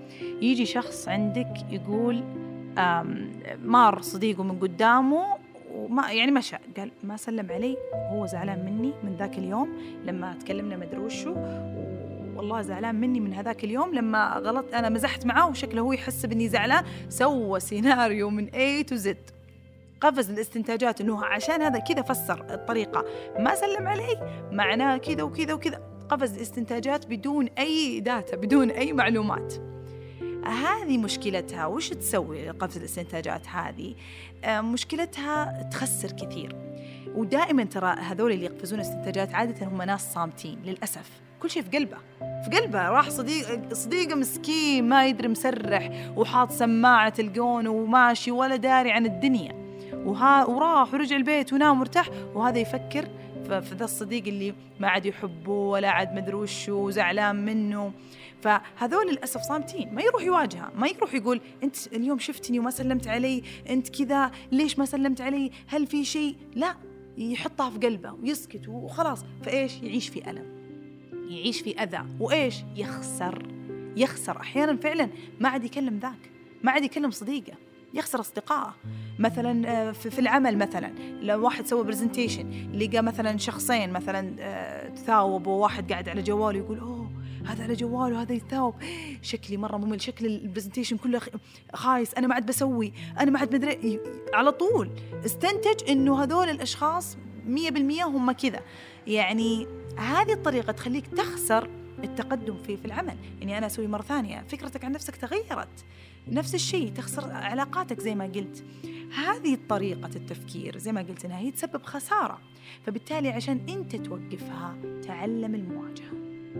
يجي 0.43 0.67
شخص 0.67 1.09
عندك 1.09 1.53
يقول 1.71 2.23
مار 3.65 4.03
صديقه 4.03 4.43
من 4.43 4.59
قدامه 4.59 5.25
وما 5.75 6.13
يعني 6.13 6.31
مشى 6.31 6.57
قال 6.77 6.91
ما 7.03 7.17
سلم 7.17 7.51
علي 7.51 7.77
هو 7.95 8.27
زعلان 8.27 8.65
مني 8.65 8.93
من 9.05 9.17
ذاك 9.19 9.39
اليوم 9.39 9.69
لما 10.05 10.35
تكلمنا 10.35 10.77
مدري 10.77 10.99
وشو 10.99 11.35
والله 12.37 12.63
زعلان 12.63 12.95
مني 12.95 13.21
من 13.21 13.33
هذاك 13.33 13.65
اليوم 13.65 13.95
لما 13.95 14.35
غلط 14.45 14.75
أنا 14.75 14.89
مزحت 14.89 15.27
معاه 15.27 15.49
وشكله 15.49 15.81
هو 15.81 15.93
يحس 15.93 16.25
اني 16.25 16.49
زعلان. 16.49 16.85
سوى 17.09 17.61
سيناريو 17.61 18.31
من 18.31 18.49
A 18.49 18.91
to 18.91 18.97
Z. 18.97 19.17
قفز 20.01 20.31
الاستنتاجات 20.31 21.01
إنه 21.01 21.25
عشان 21.25 21.63
هذا 21.63 21.79
كذا 21.79 22.03
فسر 22.03 22.55
الطريقة. 22.55 23.05
ما 23.39 23.55
سلم 23.55 23.89
علي 23.89 24.49
معناه 24.53 24.97
كذا 24.97 25.23
وكذا 25.23 25.55
وكذا. 25.55 25.81
قفز 26.09 26.35
الاستنتاجات 26.35 27.07
بدون 27.07 27.47
أي 27.59 28.01
داتا 28.01 28.37
بدون 28.37 28.71
أي 28.71 28.93
معلومات. 28.93 29.55
هذه 30.45 30.99
مشكلتها 30.99 31.67
وش 31.67 31.89
تسوي 31.89 32.51
قفز 32.51 32.77
الاستنتاجات 32.77 33.49
هذه؟ 33.49 33.95
آه، 34.45 34.61
مشكلتها 34.61 35.63
تخسر 35.73 36.13
كثير. 36.13 36.57
ودائما 37.15 37.65
ترى 37.65 37.87
هذول 37.87 38.33
اللي 38.33 38.45
يقفزون 38.45 38.81
استنتاجات 38.81 39.35
عادة 39.35 39.67
هم 39.67 39.83
ناس 39.83 40.13
صامتين 40.13 40.59
للأسف. 40.65 41.11
كل 41.41 41.51
شيء 41.51 41.63
في 41.63 41.79
قلبه 41.79 41.97
في 42.21 42.59
قلبه. 42.59 42.89
راح 42.89 43.11
صديق 43.11 43.73
صديقه 43.73 44.15
مسكين 44.15 44.89
ما 44.89 45.07
يدري 45.07 45.29
مسرح 45.29 46.13
وحاط 46.17 46.51
سماعة 46.53 47.09
تلقون 47.09 47.67
وماشي 47.67 48.31
ولا 48.31 48.57
داري 48.57 48.93
عن 48.93 49.07
الدنيا. 49.07 49.61
وها 49.95 50.45
وراح 50.45 50.95
ورجع 50.95 51.17
البيت 51.17 51.53
ونام 51.53 51.79
مرتاح 51.79 52.09
وهذا 52.35 52.59
يفكر 52.59 53.09
في 53.45 53.75
ذا 53.75 53.85
الصديق 53.85 54.27
اللي 54.27 54.55
ما 54.81 54.89
عاد 54.89 55.07
يحبه 55.07 55.53
ولا 55.53 55.91
عاد 55.91 56.15
مدري 56.15 56.35
وشو 56.35 56.73
وزعلان 56.73 57.45
منه. 57.45 57.93
فهذول 58.43 59.11
للأسف 59.11 59.41
صامتين 59.41 59.95
ما 59.95 60.03
يروح 60.03 60.23
يواجهها 60.23 60.73
ما 60.77 60.87
يروح 60.89 61.15
يقول 61.15 61.41
أنت 61.63 61.87
اليوم 61.87 62.19
شفتني 62.19 62.59
وما 62.59 62.71
سلمت 62.71 63.09
علي 63.09 63.43
أنت 63.71 64.03
كذا 64.03 64.31
ليش 64.53 64.79
ما 64.79 64.85
سلمت 64.85 65.21
علي؟ 65.21 65.51
هل 65.67 65.87
في 65.87 66.05
شيء؟ 66.05 66.37
لا 66.55 66.75
يحطها 67.19 67.71
في 67.71 67.79
قلبه 67.79 68.13
ويسكت 68.13 68.69
وخلاص. 68.69 69.25
فإيش؟ 69.43 69.83
يعيش 69.83 70.09
في 70.09 70.31
ألم. 70.31 70.60
يعيش 71.31 71.61
في 71.61 71.83
أذى. 71.83 72.05
وإيش؟ 72.21 72.57
يخسر. 72.77 73.47
يخسر. 73.97 74.41
أحيانا 74.41 74.77
فعلا 74.77 75.09
ما 75.41 75.49
عاد 75.49 75.65
يكلم 75.65 75.99
ذاك. 75.99 76.31
ما 76.63 76.73
عاد 76.73 76.85
يكلم 76.85 77.11
صديقه. 77.11 77.53
يخسر 77.95 78.21
أصدقائه. 78.21 78.75
مثلا 79.19 79.69
آه، 79.69 79.93
في 79.93 80.19
العمل 80.19 80.59
مثلا. 80.59 80.93
لو 81.23 81.45
واحد 81.45 81.67
سوى 81.67 81.85
presentation 81.85 82.73
لقى 82.73 83.03
مثلا 83.03 83.39
شخصين 83.39 83.93
مثلا 83.93 84.37
آه، 84.41 84.89
تثاوبوا 84.89 85.63
واحد 85.63 85.93
قاعد 85.93 86.09
على 86.09 86.23
جواله 86.23 86.59
يقول 86.59 86.79
أوه 86.79 87.11
هذا 87.47 87.63
على 87.65 87.75
جواله 87.75 88.23
هذا 88.23 88.33
يثاوب. 88.33 88.75
شكلي 89.23 89.57
مرة 89.57 89.77
ممل. 89.77 90.01
شكل 90.01 90.27
ال 90.27 90.32
presentation 90.32 90.97
كله 90.97 91.21
خايس. 91.75 92.15
أنا 92.15 92.27
ما 92.27 92.35
عاد 92.35 92.47
بسوي. 92.47 92.93
أنا 93.21 93.31
ما 93.31 93.39
عاد 93.39 93.55
مدري. 93.55 94.01
على 94.35 94.53
طول. 94.53 94.91
استنتج 95.25 95.91
إنه 95.91 96.23
هذول 96.23 96.49
الأشخاص 96.49 97.17
100% 97.47 98.05
هم 98.05 98.33
كذا. 98.33 98.61
يعني 99.07 99.67
هذه 99.97 100.33
الطريقة 100.33 100.73
تخليك 100.73 101.07
تخسر 101.07 101.69
التقدم 102.05 102.57
في 102.67 102.77
في 102.77 102.85
العمل. 102.85 103.17
يعني 103.41 103.59
أنا 103.59 103.67
أسوي 103.67 103.87
مرة 103.87 104.03
ثانية 104.03 104.45
فكرتك 104.49 104.85
عن 104.85 104.93
نفسك 104.93 105.17
تغيرت. 105.17 105.85
نفس 106.29 106.55
الشيء 106.55 106.93
تخسر 106.93 107.33
علاقاتك 107.33 108.01
زي 108.01 108.15
ما 108.15 108.25
قلت. 108.25 108.65
هذه 109.17 109.59
طريقة 109.69 110.11
التفكير 110.17 110.79
زي 110.79 110.93
ما 110.93 111.01
قلت 111.01 111.25
إنها 111.25 111.39
هي 111.39 111.51
تسبب 111.51 111.83
خسارة. 111.83 112.39
فبالتالي 112.87 113.29
عشان 113.29 113.61
أنت 113.69 113.97
توقفها 113.97 114.77
تعلم 115.03 115.55
المواجهة. 115.55 116.11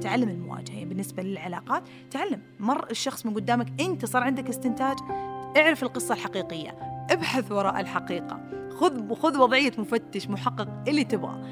تعلم 0.01 0.29
المواجهة. 0.29 0.75
يعني 0.75 0.85
بالنسبة 0.85 1.23
للعلاقات 1.23 1.83
تعلم. 2.11 2.43
مر 2.61 2.91
الشخص 2.91 3.27
من 3.27 3.35
قدامك 3.35 3.81
أنت 3.81 4.05
صار 4.05 4.23
عندك 4.23 4.49
استنتاج 4.49 4.97
اعرف 5.57 5.83
القصة 5.83 6.15
الحقيقية. 6.15 6.71
ابحث 7.11 7.53
وراء 7.53 7.81
الحقيقة. 7.81 8.60
خذ 8.81 9.15
خذ 9.15 9.39
وضعية 9.39 9.73
مفتش 9.79 10.29
محقق 10.29 10.69
اللي 10.89 11.05
تبغاه 11.05 11.45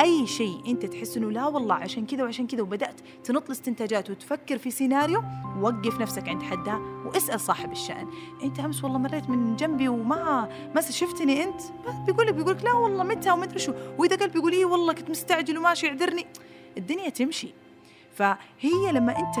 أي 0.00 0.26
شيء 0.26 0.62
أنت 0.68 0.86
تحس 0.86 1.16
إنه 1.16 1.30
لا 1.30 1.46
والله 1.46 1.74
عشان 1.74 2.06
كذا 2.06 2.22
وعشان 2.22 2.46
كذا 2.46 2.62
وبدأت 2.62 3.00
تنط 3.24 3.44
الاستنتاجات 3.46 4.10
وتفكر 4.10 4.58
في 4.58 4.70
سيناريو 4.70 5.22
وقف 5.60 6.00
نفسك 6.00 6.28
عند 6.28 6.42
حدها 6.42 6.80
واسأل 7.06 7.40
صاحب 7.40 7.72
الشأن. 7.72 8.08
أنت 8.42 8.60
أمس 8.60 8.84
والله 8.84 8.98
مريت 8.98 9.30
من 9.30 9.56
جنبي 9.56 9.88
وما 9.88 10.48
ما 10.74 10.80
شفتني 10.80 11.44
أنت؟ 11.44 11.60
بيقول 12.06 12.26
لك 12.26 12.34
بيقول 12.34 12.52
لك 12.52 12.64
لا 12.64 12.72
والله 12.72 13.04
متى 13.04 13.30
وما 13.30 13.44
أدري 13.44 13.58
شو. 13.58 13.72
وإذا 13.98 14.16
قال 14.16 14.30
بيقول 14.30 14.52
إيه 14.52 14.64
والله 14.64 14.92
كنت 14.92 15.10
مستعجل 15.10 15.58
وماشي 15.58 15.88
اعذرني 15.88 16.26
الدنيا 16.78 17.08
تمشي. 17.08 17.54
فهي 18.14 18.92
لما 18.92 19.18
أنت 19.18 19.34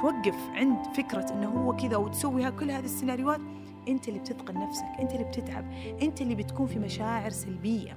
توقف 0.00 0.36
عند 0.54 0.78
فكرة 0.96 1.26
إنه 1.32 1.48
هو 1.48 1.76
كذا 1.76 1.96
وتسوي 1.96 2.50
كل 2.50 2.70
هذه 2.70 2.84
السيناريوهات 2.84 3.40
انت 3.88 4.08
اللي 4.08 4.18
بتثقل 4.18 4.54
نفسك 4.54 4.84
انت 5.00 5.12
اللي 5.12 5.24
بتتعب 5.24 5.72
انت 6.02 6.20
اللي 6.20 6.34
بتكون 6.34 6.66
في 6.66 6.78
مشاعر 6.78 7.30
سلبية. 7.30 7.96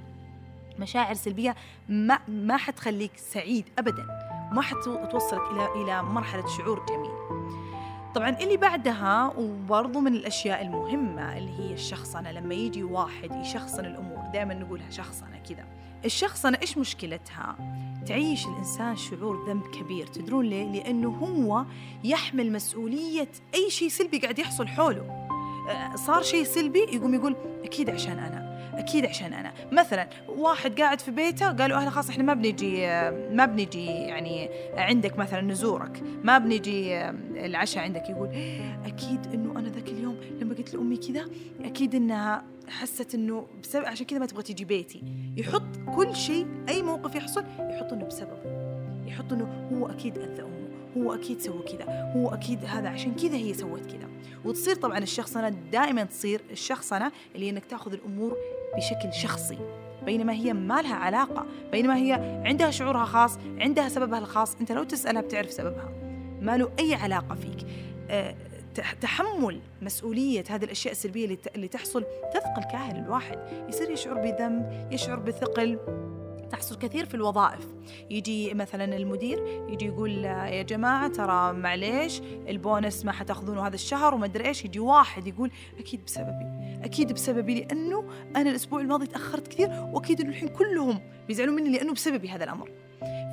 مشاعر 0.79 1.13
سلبية 1.13 1.55
ما 1.89 2.19
ما 2.27 2.57
حتخليك 2.57 3.11
سعيد 3.17 3.65
ابدا 3.79 4.05
ما 4.51 4.61
حتوصلك 4.61 5.41
إلى 5.51 5.83
إلى 5.83 6.03
مرحلة 6.03 6.47
شعور 6.47 6.85
جميل. 6.89 7.11
طبعا 8.15 8.29
اللي 8.29 8.57
بعدها 8.57 9.33
وبرضو 9.37 9.99
من 9.99 10.13
الأشياء 10.13 10.61
المهمة 10.61 11.37
اللي 11.37 11.59
هي 11.59 11.73
الشخصنة 11.73 12.31
لما 12.31 12.53
يجي 12.53 12.83
واحد 12.83 13.31
يشخصن 13.31 13.85
الأمور 13.85 14.23
دائما 14.33 14.53
نقولها 14.53 14.89
شخصنة 14.89 15.39
كذا. 15.49 15.65
الشخصنة 16.05 16.57
إيش 16.61 16.77
مشكلتها؟ 16.77 17.55
تعيش 18.07 18.45
الإنسان 18.47 18.95
شعور 18.95 19.45
ذنب 19.49 19.63
كبير. 19.67 20.07
تدرون 20.07 20.45
ليه؟ 20.45 20.71
لأنه 20.71 21.09
هو 21.09 21.65
يحمل 22.03 22.51
مسؤولية 22.51 23.29
أي 23.55 23.69
شيء 23.69 23.89
سلبي 23.89 24.19
قاعد 24.19 24.39
يحصل 24.39 24.67
حوله. 24.67 25.27
صار 25.95 26.21
شيء 26.23 26.43
سلبي 26.43 26.79
يقوم 26.79 27.13
يقول 27.13 27.35
أكيد 27.63 27.89
عشان 27.89 28.19
أنا 28.19 28.45
أكيد 28.73 29.05
عشان 29.05 29.33
أنا. 29.33 29.53
مثلا 29.71 30.07
واحد 30.27 30.81
قاعد 30.81 31.01
في 31.01 31.11
بيته 31.11 31.51
قالوا 31.51 31.77
أهلا 31.77 31.89
خلاص 31.89 32.09
إحنا 32.09 32.23
ما 32.23 32.33
بنجي 32.33 32.87
ما 33.31 33.45
بنجي 33.45 33.85
يعني 33.85 34.49
عندك 34.73 35.17
مثلا 35.17 35.41
نزورك 35.41 36.03
ما 36.23 36.37
بنجي 36.37 37.01
العشاء 37.45 37.83
عندك. 37.83 38.09
يقول 38.09 38.27
أكيد 38.85 39.19
إنه 39.33 39.59
أنا 39.59 39.69
ذاك 39.69 39.87
اليوم 39.87 40.17
لما 40.41 40.55
قلت 40.55 40.73
لأمي 40.73 40.97
كذا 40.97 41.25
أكيد 41.63 41.95
إنها 41.95 42.43
حست 42.69 43.15
إنه 43.15 43.47
بسبب 43.63 43.85
عشان 43.85 44.05
كذا 44.05 44.19
ما 44.19 44.25
تبغى 44.25 44.43
تجي 44.43 44.65
بيتي. 44.65 45.03
يحط 45.37 45.77
كل 45.95 46.15
شيء 46.15 46.47
أي 46.69 46.81
موقف 46.81 47.15
يحصل 47.15 47.43
يحط 47.59 47.93
إنه 47.93 48.05
بسببه 48.05 48.37
يحط 49.05 49.33
إنه 49.33 49.69
هو 49.73 49.87
أكيد 49.87 50.17
أذى 50.17 50.41
أمه. 50.41 50.54
هو 50.97 51.13
أكيد 51.13 51.41
سوى 51.41 51.63
كذا 51.63 52.13
هو 52.15 52.33
أكيد 52.33 52.65
هذا 52.65 52.89
عشان 52.89 53.15
كذا 53.15 53.35
هي 53.35 53.53
سوت 53.53 53.85
كذا. 53.85 54.09
وتصير 54.45 54.75
طبعا 54.75 54.97
الشخصنة 54.97 55.49
دائما 55.49 56.03
تصير 56.03 56.41
الشخصنة 56.51 57.11
اللي 57.35 57.49
إنك 57.49 57.65
تأخذ 57.65 57.93
الأمور 57.93 58.37
بشكل 58.77 59.13
شخصي. 59.13 59.57
بينما 60.05 60.33
هي 60.33 60.53
ما 60.53 60.81
لها 60.81 60.95
علاقة 60.95 61.45
بينما 61.71 61.97
هي 61.97 62.13
عندها 62.45 62.71
شعورها 62.71 63.05
خاص 63.05 63.37
عندها 63.59 63.89
سببها 63.89 64.19
الخاص 64.19 64.55
أنت 64.55 64.71
لو 64.71 64.83
تسألها 64.83 65.21
بتعرف 65.21 65.51
سببها. 65.51 65.89
ما 66.41 66.57
له 66.57 66.71
أي 66.79 66.95
علاقة 66.95 67.35
فيك. 67.35 67.67
أه 68.09 68.35
تحمل 69.01 69.59
مسؤولية 69.81 70.43
هذه 70.49 70.63
الأشياء 70.63 70.91
السلبية 70.91 71.37
اللي 71.55 71.67
تحصل. 71.67 72.05
تثقل 72.33 72.63
كاهل 72.71 72.95
الواحد. 72.95 73.39
يصير 73.69 73.89
يشعر 73.89 74.13
بذنب 74.13 74.87
يشعر 74.91 75.19
بثقل. 75.19 75.79
تحصل 76.55 76.75
كثير 76.75 77.05
في 77.05 77.15
الوظائف. 77.15 77.67
يجي 78.09 78.53
مثلا 78.53 78.97
المدير 78.97 79.65
يجي 79.69 79.85
يقول 79.85 80.25
يا 80.25 80.61
جماعة 80.61 81.07
ترى 81.07 81.53
معليش 81.53 82.21
البونس 82.47 83.05
ما 83.05 83.11
حتأخذونه 83.11 83.67
هذا 83.67 83.75
الشهر 83.75 84.15
وما 84.15 84.25
أدري 84.25 84.47
إيش. 84.47 84.65
يجي 84.65 84.79
واحد 84.79 85.27
يقول 85.27 85.51
أكيد 85.79 86.05
بسببي 86.05 86.45
أكيد 86.83 87.13
بسببي 87.13 87.59
لأنه 87.59 88.03
أنا 88.35 88.49
الأسبوع 88.49 88.81
الماضي 88.81 89.07
تأخرت 89.07 89.47
كثير 89.47 89.69
وأكيد 89.93 90.21
إنه 90.21 90.29
الحين 90.29 90.47
كلهم 90.47 91.01
بيزعلوا 91.27 91.55
مني 91.55 91.69
لأنه 91.69 91.93
بسببي 91.93 92.29
هذا 92.29 92.43
الأمر. 92.43 92.69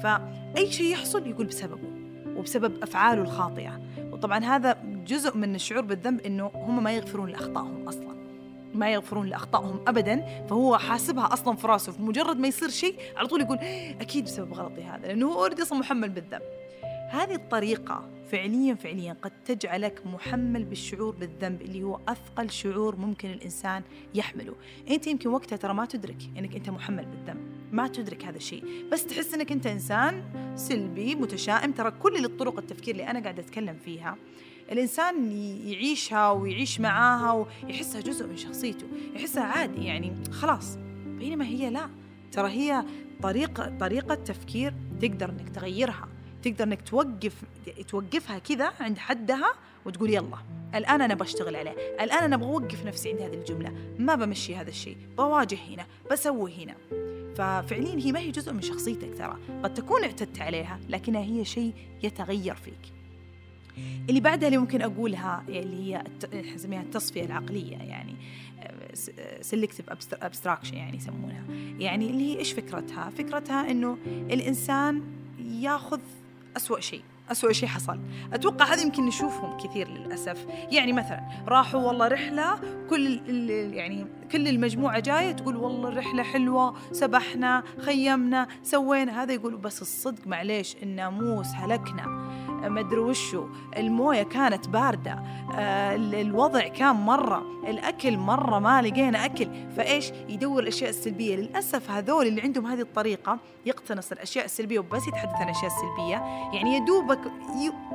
فأي 0.03 0.73
شيء 0.73 0.93
يحصل 0.93 1.27
يقول 1.27 1.47
بسببه 1.47 1.89
وبسبب 2.37 2.83
أفعاله 2.83 3.23
الخاطئة. 3.23 3.81
وطبعا 4.13 4.45
هذا 4.45 4.77
جزء 5.07 5.37
من 5.37 5.55
الشعور 5.55 5.83
بالذنب 5.83 6.21
إنه 6.21 6.51
هم 6.55 6.83
ما 6.83 6.93
يغفرون 6.93 7.31
لأخطائهم 7.31 7.89
أصلا. 7.89 8.22
ما 8.75 8.93
يغفرون 8.93 9.27
لأخطائهم 9.27 9.81
ابدا 9.87 10.45
فهو 10.51 10.79
حاسبها 10.79 11.33
أصلا 11.33 11.57
في 11.57 11.67
راسه 11.67 11.93
فمجرد 11.93 12.37
ما 12.37 12.49
يصير 12.49 12.69
شيء 12.69 12.97
على 13.17 13.29
طول 13.29 13.41
يقول 13.41 13.59
أكيد 14.01 14.25
بسبب 14.25 14.55
غلطي 14.55 14.83
هذا 14.83 15.07
لأنه 15.07 15.27
هو 15.27 15.41
أوريدي 15.41 15.63
أصلا 15.63 15.79
محمل 15.79 16.09
بالذنب. 16.09 16.43
هذه 17.11 17.35
الطريقة 17.35 18.09
فعليا 18.31 18.75
فعليا 18.75 19.17
قد 19.23 19.33
تجعلك 19.45 20.07
محمل 20.07 20.65
بالشعور 20.65 21.15
بالذنب 21.15 21.63
اللي 21.63 21.83
هو 21.83 22.01
أثقل 22.09 22.51
شعور 22.51 22.97
ممكن 22.97 23.31
الإنسان 23.31 23.83
يحمله. 24.15 24.55
أنت 24.91 25.07
يمكن 25.07 25.29
وقتها 25.29 25.57
ترى 25.57 25.75
ما 25.75 25.87
تدرك 25.87 26.23
أنك 26.39 26.57
أنت 26.57 26.71
محمل 26.71 27.05
بالذنب 27.05 27.41
ما 27.73 27.89
تدرك 27.89 28.25
هذا 28.25 28.37
الشيء. 28.37 28.65
بس 28.93 29.07
تحس 29.07 29.35
أنك 29.35 29.53
أنت 29.53 29.67
إنسان 29.67 30.23
سلبي 30.57 31.15
متشائم 31.15 31.73
ترى 31.73 31.91
كل 31.91 32.25
الطرق 32.25 32.59
التفكير 32.59 32.95
اللي 32.95 33.11
أنا 33.11 33.21
قاعدة 33.21 33.43
أتكلم 33.43 33.77
فيها 33.85 34.17
الإنسان 34.73 35.33
يعيشها 35.67 36.31
ويعيش 36.31 36.81
معاها 36.81 37.47
ويحسها 37.65 38.01
جزء 38.01 38.27
من 38.27 38.37
شخصيته 38.37 38.87
يحسها 39.15 39.43
عادي 39.43 39.85
يعني 39.85 40.13
خلاص 40.31 40.79
بينما 41.07 41.45
هي 41.45 41.71
لا. 41.71 41.89
ترى 42.33 42.49
هي 42.49 42.85
طريقة 43.23 43.79
طريقة 43.81 44.15
تفكير 44.15 44.75
تقدر 45.01 45.31
إنك 45.31 45.49
تغيرها 45.49 46.09
تقدر 46.43 46.65
إنك 46.65 46.83
توقف 46.83 47.43
توقفها 47.89 48.39
كذا 48.39 48.73
عند 48.81 48.99
حدها 48.99 49.53
وتقول 49.87 50.11
يلا 50.11 50.39
الآن 50.75 51.01
أنا 51.01 51.15
بشتغل 51.15 51.57
عليه 51.57 51.75
الآن 52.01 52.25
أنا 52.25 52.37
بوقف 52.37 52.87
نفسي 52.87 53.11
عند 53.11 53.21
هذه 53.21 53.35
الجملة 53.35 53.73
ما 53.99 54.15
بمشي 54.15 54.57
هذا 54.57 54.71
الشيء 54.71 54.97
بواجه 55.17 55.59
هنا 55.69 55.87
بسوي 56.11 56.65
هنا. 56.65 56.75
ففعليا 57.35 57.99
هي 57.99 58.13
ما 58.13 58.21
هي 58.21 58.31
جزء 58.31 58.53
من 58.53 58.63
شخصيتك 58.63 59.19
ترى 59.19 59.39
قد 59.63 59.75
تكون 59.75 60.05
اعتدت 60.05 60.41
عليها 60.41 60.81
لكنها 60.89 61.21
هي 61.21 61.45
شيء 61.45 61.73
يتغير 62.03 62.55
فيك. 62.55 63.02
اللي 64.09 64.21
بعدها 64.21 64.49
اللي 64.49 64.59
ممكن 64.59 64.83
أقولها 64.83 65.45
اللي 65.49 65.95
هي 65.95 66.05
نسميها 66.55 66.83
التصفية 66.83 67.25
العقلية 67.25 67.77
يعني 67.77 68.17
selective 69.41 69.91
abstraction 70.13 70.77
يعني 70.77 70.97
يسمونها. 70.97 71.45
يعني 71.79 72.11
اللي 72.11 72.35
هي 72.35 72.39
إيش 72.39 72.53
فكرتها؟ 72.53 73.11
فكرتها 73.11 73.71
إنه 73.71 73.99
الإنسان 74.07 75.03
ياخذ 75.61 76.01
أسوأ 76.57 76.81
شيء 76.81 77.03
أسوأ 77.31 77.53
شيء 77.53 77.69
حصل. 77.69 78.01
أتوقع 78.33 78.65
هذا 78.65 78.83
يمكن 78.83 79.07
نشوفهم 79.07 79.59
كثير 79.59 79.89
للأسف. 79.89 80.47
يعني 80.71 80.93
مثلا 80.93 81.45
راحوا 81.49 81.81
والله 81.81 82.09
رحلة 82.09 82.61
كل 82.91 83.21
يعني 83.75 84.07
كل 84.33 84.49
المجموعة 84.49 85.01
جاية 85.01 85.33
تقول 85.33 85.57
والله 85.57 85.89
الرحلة 85.89 86.23
حلوة 86.23 86.75
سبحنا 86.93 87.63
خيمنا 87.79 88.49
سوينا. 88.63 89.23
هذا 89.23 89.33
يقول 89.33 89.57
بس 89.57 89.83
الصدق 89.83 90.27
معليش 90.27 90.77
الناموس 90.83 91.47
هلكنا. 91.47 92.07
مدري 92.49 92.99
وشو. 92.99 93.47
الموية 93.77 94.23
كانت 94.23 94.69
باردة. 94.69 95.23
آه، 95.55 95.95
الوضع 95.97 96.69
كان 96.69 96.97
مرة. 96.97 97.43
الأكل 97.69 98.17
مرة 98.17 98.59
ما 98.59 98.83
لقينا 98.83 99.25
أكل. 99.25 99.49
فإيش؟ 99.77 100.13
يدور 100.29 100.63
الأشياء 100.63 100.91
السلبية. 100.91 101.37
للأسف 101.37 101.91
هذول 101.91 102.27
اللي 102.27 102.41
عندهم 102.41 102.67
هذه 102.67 102.81
الطريقة 102.81 103.39
يقتنص 103.67 104.13
الأشياء 104.13 104.45
السلبية 104.45 104.79
وبس 104.79 105.09
يتحدث 105.09 105.35
عن 105.35 105.45
الأشياء 105.45 105.67
السلبية 105.67 106.17
يعني 106.55 106.77
يدوبك 106.77 107.21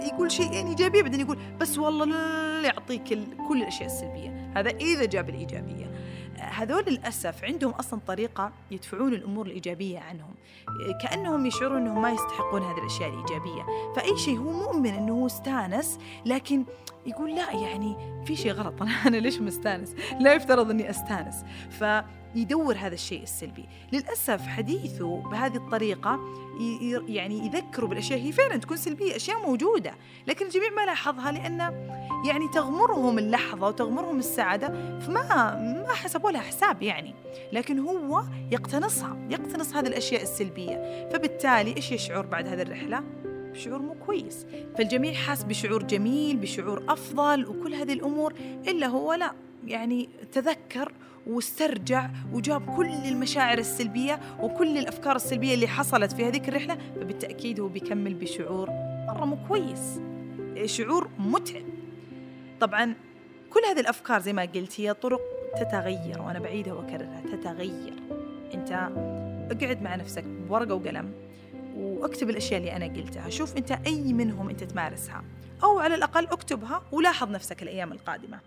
يقول 0.02 0.32
شيئين 0.32 0.54
يعني 0.54 0.70
إيجابية 0.70 1.02
بعدين 1.02 1.20
يقول 1.20 1.38
بس 1.60 1.78
والله 1.78 2.16
يعطيك 2.62 3.04
كل 3.48 3.62
الأشياء 3.62 3.86
السلبية. 3.86 4.52
هذا 4.56 4.70
إذا 4.70 5.06
جاب 5.06 5.30
الإيجابية. 5.30 6.07
هذول 6.40 6.84
للأسف 6.88 7.44
عندهم 7.44 7.72
أصلا 7.72 8.00
طريقة 8.08 8.52
يدفعون 8.72 9.14
الأمور 9.14 9.46
الإيجابية 9.46 10.00
عنهم. 10.00 10.34
كأنهم 11.02 11.46
يشعرون 11.46 11.82
أنهم 11.82 12.02
ما 12.02 12.12
يستحقون 12.12 12.62
هذه 12.62 12.78
الأشياء 12.78 13.10
الإيجابية. 13.10 13.66
فأي 13.96 14.18
شيء 14.18 14.38
هو 14.38 14.52
مؤمن 14.52 14.94
أنه 14.94 15.14
هو 15.14 15.26
استانس 15.26 16.00
لكن 16.26 16.66
يقول 17.06 17.36
لا 17.36 17.52
يعني 17.52 17.96
في 18.26 18.36
شيء 18.36 18.52
غلط. 18.52 18.74
أنا 19.08 19.18
ليش 19.18 19.40
مستانس؟ 19.40 19.96
لا 20.20 20.34
يفترض 20.34 20.70
أني 20.70 20.90
أستانس. 20.90 21.36
ف 21.70 21.84
يدور 22.38 22.76
هذا 22.76 22.94
الشيء 22.94 23.24
السلبي. 23.24 23.66
للأسف 23.94 24.48
حديثه 24.48 25.22
بهذه 25.22 25.56
الطريقة 25.56 26.20
يعني 27.08 27.46
يذكروا 27.46 27.90
بالأشياء 27.90 28.20
هي 28.20 28.32
فعلا 28.32 28.58
تكون 28.58 28.78
سلبية 28.78 29.16
أشياء 29.16 29.42
موجودة 29.42 29.94
لكن 30.28 30.46
الجميع 30.46 30.70
ما 30.70 30.86
لاحظها 30.86 31.32
لأن 31.32 31.60
يعني 32.26 32.48
تغمرهم 32.48 33.20
اللحظة 33.20 33.68
وتغمرهم 33.68 34.20
السعادة 34.20 34.68
فما 35.00 35.56
ما 35.88 35.94
حسبوا 35.94 36.32
لها 36.32 36.42
حساب 36.42 36.82
يعني 36.82 37.16
لكن 37.54 37.80
هو 37.80 38.24
يقتنصها 38.52 39.18
يقتنص 39.30 39.74
هذه 39.74 39.88
الأشياء 39.88 40.22
السلبية. 40.22 41.10
فبالتالي 41.14 41.76
إيش 41.76 41.92
يشعر 41.92 42.26
بعد 42.26 42.48
هذه 42.48 42.62
الرحلة؟ 42.62 43.04
بشعور 43.52 43.82
مو 43.82 43.96
كويس. 44.06 44.46
فالجميع 44.78 45.14
حاس 45.14 45.44
بشعور 45.44 45.84
جميل 45.84 46.38
بشعور 46.38 46.84
أفضل 46.90 47.46
وكل 47.46 47.74
هذه 47.74 47.94
الأمور 47.94 48.34
إلا 48.68 48.88
هو 48.88 49.14
لا 49.14 49.32
يعني 49.68 50.10
تذكر 50.32 50.92
واسترجع 51.28 52.10
وجاب 52.34 52.76
كل 52.76 52.90
المشاعر 52.90 53.58
السلبية 53.58 54.20
وكل 54.40 54.78
الأفكار 54.78 55.16
السلبية 55.16 55.54
اللي 55.54 55.68
حصلت 55.68 56.12
في 56.12 56.26
هذيك 56.26 56.50
الرحلة 56.50 56.78
فبالتأكيد 56.96 57.60
هو 57.60 57.68
بيكمل 57.68 58.14
بشعور 58.14 58.70
مرة 59.08 59.26
مو 59.26 59.38
كويس. 59.48 60.00
شعور 60.66 61.10
متعب. 61.20 61.64
طبعا 62.60 62.94
كل 63.50 63.60
هذه 63.70 63.80
الأفكار 63.80 64.20
زي 64.20 64.34
ما 64.34 64.42
قلت 64.42 64.80
هي 64.80 64.94
طرق 64.94 65.22
تتغير 65.60 66.22
وأنا 66.22 66.40
بعيدها 66.40 66.74
وأكررها 66.74 67.22
تتغير. 67.32 67.94
أنت 68.54 68.72
اقعد 69.52 69.82
مع 69.82 69.96
نفسك 69.96 70.24
بورقة 70.24 70.76
وقلم 70.76 71.12
واكتب 71.78 72.30
الأشياء 72.30 72.60
اللي 72.60 72.76
أنا 72.76 72.86
قلتها. 72.86 73.30
شوف 73.30 73.58
أنت 73.58 73.72
أي 73.72 74.14
منهم 74.14 74.50
أنت 74.50 74.64
تمارسها. 74.64 75.24
أو 75.64 75.80
على 75.80 75.96
الأقل 75.96 76.24
اكتبها 76.28 76.82
ولاحظ 76.92 77.32
نفسك 77.32 77.64
الأيام 77.64 77.92
القادمة. 77.92 78.40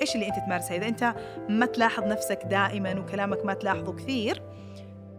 إيش 0.00 0.14
اللي 0.14 0.28
أنت 0.28 0.36
تمارسه؟ 0.46 0.76
إذا 0.76 0.88
أنت 0.88 1.14
ما 1.48 1.66
تلاحظ 1.66 2.04
نفسك 2.04 2.42
دائما 2.50 3.00
وكلامك 3.00 3.44
ما 3.44 3.54
تلاحظه 3.54 3.92
كثير 3.92 4.42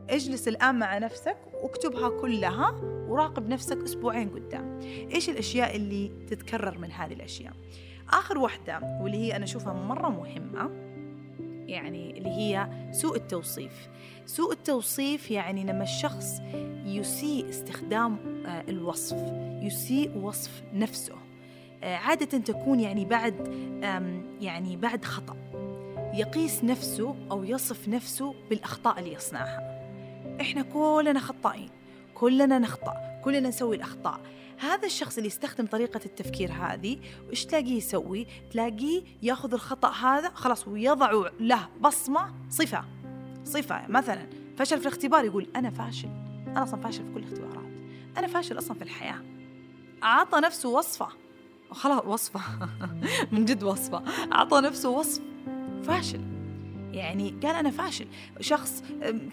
اجلس 0.09 0.47
الآن 0.47 0.79
مع 0.79 0.97
نفسك 0.97 1.37
واكتبها 1.53 2.09
كلها 2.09 2.71
وراقب 3.07 3.49
نفسك 3.49 3.77
أسبوعين 3.77 4.29
قدام. 4.29 4.79
إيش 5.13 5.29
الأشياء 5.29 5.75
اللي 5.75 6.11
تتكرر 6.29 6.77
من 6.77 6.91
هذه 6.91 7.13
الأشياء؟ 7.13 7.53
آخر 8.09 8.37
واحدة 8.37 8.99
واللي 9.01 9.17
هي 9.17 9.35
أنا 9.35 9.43
أشوفها 9.43 9.73
مرة 9.73 10.09
مهمة 10.09 10.69
يعني 11.67 12.17
اللي 12.17 12.29
هي 12.29 12.67
سوء 12.91 13.15
التوصيف. 13.15 13.89
سوء 14.25 14.53
التوصيف 14.53 15.31
يعني 15.31 15.63
لما 15.63 15.83
الشخص 15.83 16.41
يسيء 16.85 17.49
استخدام 17.49 18.17
آه، 18.45 18.63
الوصف 18.69 19.17
يسيء 19.61 20.17
وصف 20.17 20.63
نفسه. 20.73 21.22
عادة 21.83 22.37
تكون 22.37 22.79
يعني 22.79 23.05
بعد 23.05 23.47
يعني 24.41 24.77
بعد 24.77 25.05
خطأ. 25.05 25.37
يقيس 26.13 26.63
نفسه 26.63 27.15
أو 27.31 27.43
يصف 27.43 27.87
نفسه 27.87 28.35
بالأخطاء 28.49 28.99
اللي 28.99 29.13
يصنعها. 29.13 29.73
إحنا 30.41 30.61
كلنا 30.61 31.19
خطائين 31.19 31.69
كلنا 32.15 32.59
نخطأ 32.59 33.21
كلنا 33.23 33.49
نسوي 33.49 33.75
الأخطاء. 33.75 34.19
هذا 34.59 34.85
الشخص 34.85 35.17
اللي 35.17 35.27
يستخدم 35.27 35.65
طريقة 35.65 35.99
التفكير 36.05 36.51
هذه 36.51 36.99
وإيش 37.27 37.45
تلاقيه 37.45 37.77
يسوي؟ 37.77 38.27
تلاقيه 38.51 39.03
يأخذ 39.21 39.53
الخطأ 39.53 39.91
هذا 39.91 40.29
خلاص 40.29 40.67
ويضع 40.67 41.29
له 41.39 41.67
بصمة 41.81 42.33
صفة 42.49 42.85
صفة 43.43 43.87
مثلا 43.87 44.29
فشل 44.57 44.79
في 44.79 44.85
الاختبار 44.85 45.25
يقول 45.25 45.47
أنا 45.55 45.69
فاشل 45.69 46.09
أنا 46.47 46.63
أصلا 46.63 46.79
فاشل 46.79 47.03
في 47.03 47.13
كل 47.13 47.19
الاختبارات 47.19 47.71
أنا 48.17 48.27
فاشل 48.27 48.57
أصلا 48.57 48.77
في 48.77 48.83
الحياة. 48.83 49.21
أعطى 50.03 50.39
نفسه 50.39 50.69
وصفة. 50.69 51.22
خلاص 51.73 52.03
وصفة. 52.05 52.41
من 53.31 53.45
جد 53.45 53.63
وصفة. 53.63 54.03
أعطى 54.31 54.61
نفسه 54.61 54.89
وصف 54.89 55.21
فاشل. 55.83 56.21
يعني 56.91 57.29
قال 57.43 57.55
أنا 57.55 57.71
فاشل. 57.71 58.07
شخص 58.39 58.83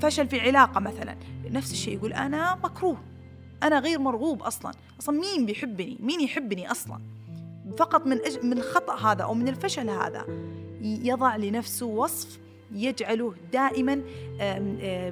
فشل 0.00 0.28
في 0.28 0.40
علاقة 0.40 0.80
مثلا. 0.80 1.16
نفس 1.44 1.72
الشيء 1.72 1.94
يقول 1.94 2.12
أنا 2.12 2.54
مكروه. 2.64 2.98
أنا 3.62 3.78
غير 3.78 3.98
مرغوب 3.98 4.42
أصلا. 4.42 4.72
أصلا 5.00 5.20
مين 5.20 5.46
بيحبني؟ 5.46 5.98
مين 6.00 6.20
يحبني 6.20 6.70
أصلا؟ 6.70 7.00
فقط 7.78 8.06
من 8.06 8.16
أج... 8.26 8.44
من 8.44 8.58
الخطأ 8.58 8.96
هذا 8.96 9.22
أو 9.22 9.34
من 9.34 9.48
الفشل 9.48 9.90
هذا 9.90 10.24
يضع 10.82 11.36
لنفسه 11.36 11.86
وصف 11.86 12.38
يجعله 12.72 13.34
دائما 13.52 14.02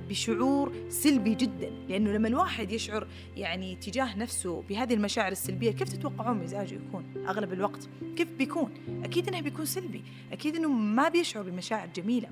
بشعور 0.09 0.73
سلبي 0.89 1.35
جدا. 1.35 1.71
لأنه 1.89 2.13
لما 2.13 2.29
الواحد 2.29 2.73
يشعر 2.73 3.07
يعني 3.37 3.77
تجاه 3.77 4.19
نفسه 4.19 4.63
بهذه 4.69 4.95
المشاعر 4.95 5.33
السلبية 5.33 5.71
كيف 5.71 5.89
تتوقعون 5.89 6.39
مزاجه 6.39 6.75
يكون؟ 6.75 7.05
أغلب 7.29 7.53
الوقت 7.53 7.89
كيف 8.17 8.33
بيكون؟ 8.33 8.71
أكيد 9.05 9.29
إنه 9.29 9.41
بيكون 9.41 9.65
سلبي. 9.65 10.05
أكيد 10.33 10.57
إنه 10.57 10.69
ما 10.69 11.09
بيشعر 11.09 11.43
بمشاعر 11.43 11.89
جميلة 11.97 12.29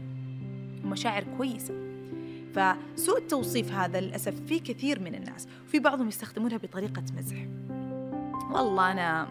ومشاعر 0.85 1.25
كويسة. 1.37 1.75
فسوء 2.55 3.19
التوصيف 3.19 3.73
هذا 3.73 4.01
للأسف 4.01 4.35
في 4.47 4.59
كثير 4.59 5.01
من 5.01 5.15
الناس 5.15 5.49
وفي 5.69 5.79
بعضهم 5.79 6.09
يستخدمونها 6.09 6.57
بطريقة 6.57 7.03
مزح. 7.17 7.37
والله 8.51 8.93
أنا 8.93 9.29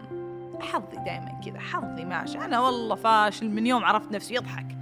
حظي 0.60 0.96
دائما 0.96 1.40
كذا 1.46 1.58
حظي 1.58 2.04
ماشي. 2.04 2.38
أنا 2.38 2.60
والله 2.60 2.94
فاشل 2.94 3.50
من 3.50 3.66
يوم 3.66 3.84
عرفت 3.84 4.12
نفسي 4.12 4.34
يضحك. 4.34 4.75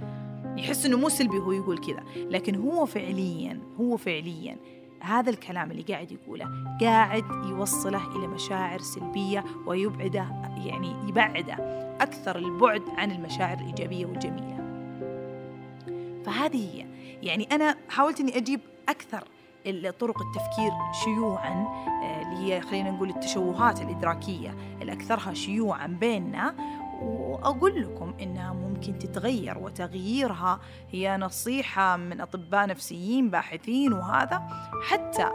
يحس 0.57 0.85
إنه 0.85 0.97
مو 0.97 1.09
سلبي 1.09 1.37
هو 1.37 1.51
يقول 1.51 1.77
كذا 1.77 2.03
لكن 2.15 2.55
هو 2.55 2.85
فعليا 2.85 3.59
هو 3.79 3.97
فعليا 3.97 4.57
هذا 4.99 5.29
الكلام 5.29 5.71
اللي 5.71 5.81
قاعد 5.81 6.11
يقوله 6.11 6.49
قاعد 6.81 7.23
يوصله 7.49 8.15
إلى 8.15 8.27
مشاعر 8.27 8.79
سلبية 8.79 9.43
ويبعده 9.65 10.27
يعني 10.65 10.95
يبعده 11.07 11.53
أكثر 12.01 12.35
البعد 12.35 12.83
عن 12.97 13.11
المشاعر 13.11 13.57
الإيجابية 13.57 14.05
والجميلة. 14.05 14.55
فهذه 16.25 16.75
هي. 16.75 16.85
يعني 17.23 17.47
أنا 17.51 17.75
حاولت 17.89 18.19
إني 18.19 18.37
أجيب 18.37 18.59
أكثر 18.89 19.23
طرق 19.99 20.21
التفكير 20.21 20.71
شيوعا 21.03 21.49
آه، 22.03 22.21
اللي 22.21 22.53
هي 22.53 22.61
خلينا 22.61 22.91
نقول 22.91 23.09
التشوهات 23.09 23.81
الإدراكية 23.81 24.55
الأكثرها 24.81 25.33
شيوعا 25.33 25.87
بيننا 25.87 26.55
وأقول 27.01 27.81
لكم 27.81 28.13
إنها 28.21 28.53
ممكن 28.53 28.99
تتغير 28.99 29.57
وتغييرها 29.57 30.59
هي 30.91 31.17
نصيحة 31.17 31.97
من 31.97 32.21
أطباء 32.21 32.67
نفسيين 32.67 33.29
باحثين 33.29 33.93
وهذا 33.93 34.41
حتى 34.83 35.29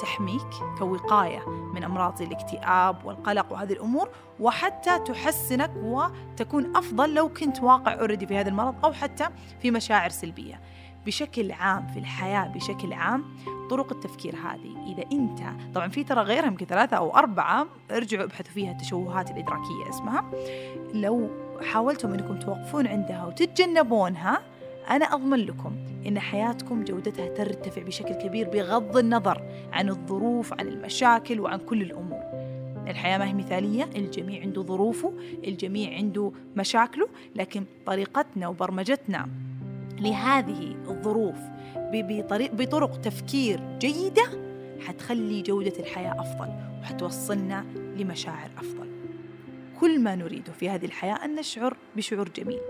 تحميك 0.00 0.48
كوقاية 0.78 1.48
من 1.48 1.84
أمراض 1.84 2.22
الاكتئاب 2.22 3.04
والقلق 3.04 3.52
وهذه 3.52 3.72
الأمور 3.72 4.08
وحتى 4.40 4.98
تحسنك 4.98 5.70
وتكون 5.76 6.76
أفضل 6.76 7.14
لو 7.14 7.28
كنت 7.28 7.60
واقع 7.60 7.94
اوريدي 7.94 8.26
في 8.26 8.36
هذا 8.36 8.48
المرض 8.48 8.84
أو 8.84 8.92
حتى 8.92 9.28
في 9.62 9.70
مشاعر 9.70 10.10
سلبية. 10.10 10.60
بشكل 11.06 11.52
عام 11.52 11.86
في 11.86 11.98
الحياة 11.98 12.48
بشكل 12.48 12.92
عام 12.92 13.24
طرق 13.70 13.92
التفكير 13.92 14.34
هذه. 14.36 14.92
إذا 14.92 15.04
أنت 15.12 15.40
طبعا 15.74 15.88
في 15.88 16.04
ترى 16.04 16.20
غيرها 16.20 16.46
يمكن 16.46 16.66
ثلاثة 16.66 16.96
أو 16.96 17.16
أربعة 17.16 17.66
ارجعوا 17.90 18.24
ابحثوا 18.24 18.52
فيها 18.52 18.72
التشوهات 18.72 19.30
الإدراكية 19.30 19.88
اسمها. 19.88 20.30
لو 20.94 21.30
حاولتم 21.62 22.12
أنكم 22.12 22.38
توقفون 22.38 22.86
عندها 22.86 23.26
وتتجنبونها 23.26 24.42
أنا 24.90 25.04
أضمن 25.04 25.38
لكم 25.38 25.72
إن 26.06 26.18
حياتكم 26.18 26.84
جودتها 26.84 27.28
ترتفع 27.28 27.82
بشكل 27.82 28.14
كبير 28.14 28.48
بغض 28.48 28.96
النظر 28.96 29.42
عن 29.72 29.88
الظروف 29.88 30.52
عن 30.52 30.68
المشاكل 30.68 31.40
وعن 31.40 31.58
كل 31.58 31.82
الأمور. 31.82 32.22
الحياة 32.88 33.18
ما 33.18 33.24
هي 33.24 33.32
مثالية 33.32 33.84
الجميع 33.96 34.42
عنده 34.42 34.62
ظروفه 34.62 35.12
الجميع 35.44 35.96
عنده 35.96 36.32
مشاكله 36.56 37.08
لكن 37.36 37.64
طريقتنا 37.86 38.48
وبرمجتنا 38.48 39.28
لهذه 40.02 40.76
الظروف 40.88 41.36
بطرق 42.52 43.00
تفكير 43.00 43.60
جيدة 43.78 44.22
حتخلي 44.80 45.42
جودة 45.42 45.78
الحياة 45.78 46.20
أفضل 46.20 46.48
وحتوصلنا 46.80 47.64
لمشاعر 47.96 48.50
أفضل. 48.58 48.90
كل 49.80 50.00
ما 50.00 50.14
نريده 50.14 50.52
في 50.52 50.70
هذه 50.70 50.84
الحياة 50.84 51.24
أن 51.24 51.34
نشعر 51.34 51.76
بشعور 51.96 52.28
جميل 52.28 52.60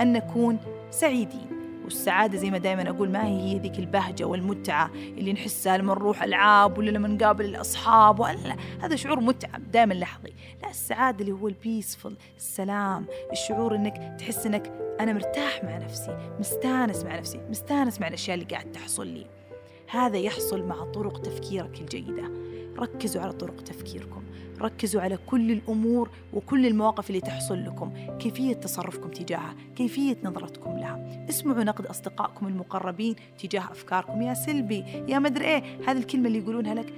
أن 0.00 0.12
نكون 0.12 0.58
سعيدين. 0.90 1.61
والسعادة 1.84 2.38
زي 2.38 2.50
ما 2.50 2.58
دائما 2.58 2.90
أقول 2.90 3.10
ما 3.10 3.26
هي 3.26 3.58
ذيك 3.58 3.78
البهجة 3.78 4.24
والمتعة 4.24 4.90
اللي 4.94 5.32
نحسها 5.32 5.76
لما 5.76 5.94
نروح 5.94 6.22
ألعاب 6.22 6.78
ولا 6.78 6.90
لما 6.90 7.08
نقابل 7.08 7.44
الأصحاب 7.44 8.20
ولا 8.20 8.56
هذا 8.80 8.96
شعور 8.96 9.20
متعة 9.20 9.58
دائما 9.58 9.94
لحظي. 9.94 10.32
لا 10.62 10.70
السعادة 10.70 11.20
اللي 11.20 11.32
هو 11.32 11.48
البيسفul 11.48 12.12
السلام 12.36 13.06
الشعور 13.32 13.74
أنك 13.74 14.16
تحس 14.18 14.46
أنك 14.46 14.72
أنا 15.00 15.12
مرتاح 15.12 15.64
مع 15.64 15.78
نفسي 15.78 16.18
مستانس 16.38 17.04
مع 17.04 17.18
نفسي 17.18 17.40
مستانس 17.50 18.00
مع 18.00 18.08
الأشياء 18.08 18.34
اللي 18.34 18.46
قاعد 18.46 18.72
تحصل 18.72 19.06
لي. 19.06 19.26
هذا 19.90 20.18
يحصل 20.18 20.62
مع 20.62 20.84
طرق 20.84 21.20
تفكيرك 21.20 21.80
الجيدة. 21.80 22.30
ركزوا 22.78 23.22
على 23.22 23.32
طرق 23.32 23.60
تفكيركم. 23.60 24.21
ركزوا 24.62 25.02
على 25.02 25.18
كل 25.26 25.50
الأمور 25.50 26.10
وكل 26.32 26.66
المواقف 26.66 27.10
اللي 27.10 27.20
تحصل 27.20 27.64
لكم. 27.64 27.92
كيفية 28.18 28.54
تصرفكم 28.54 29.10
تجاهها 29.10 29.54
كيفية 29.76 30.16
نظرتكم 30.24 30.78
لها. 30.78 31.26
اسمعوا 31.28 31.64
نقد 31.64 31.86
أصدقائكم 31.86 32.46
المقربين 32.46 33.16
تجاه 33.38 33.60
أفكاركم. 33.60 34.22
يا 34.22 34.34
سلبي 34.34 34.84
يا 35.08 35.18
مدري 35.18 35.44
إيه 35.44 35.62
هذه 35.86 35.98
الكلمة 35.98 36.26
اللي 36.26 36.38
يقولونها 36.38 36.74
لك 36.74 36.92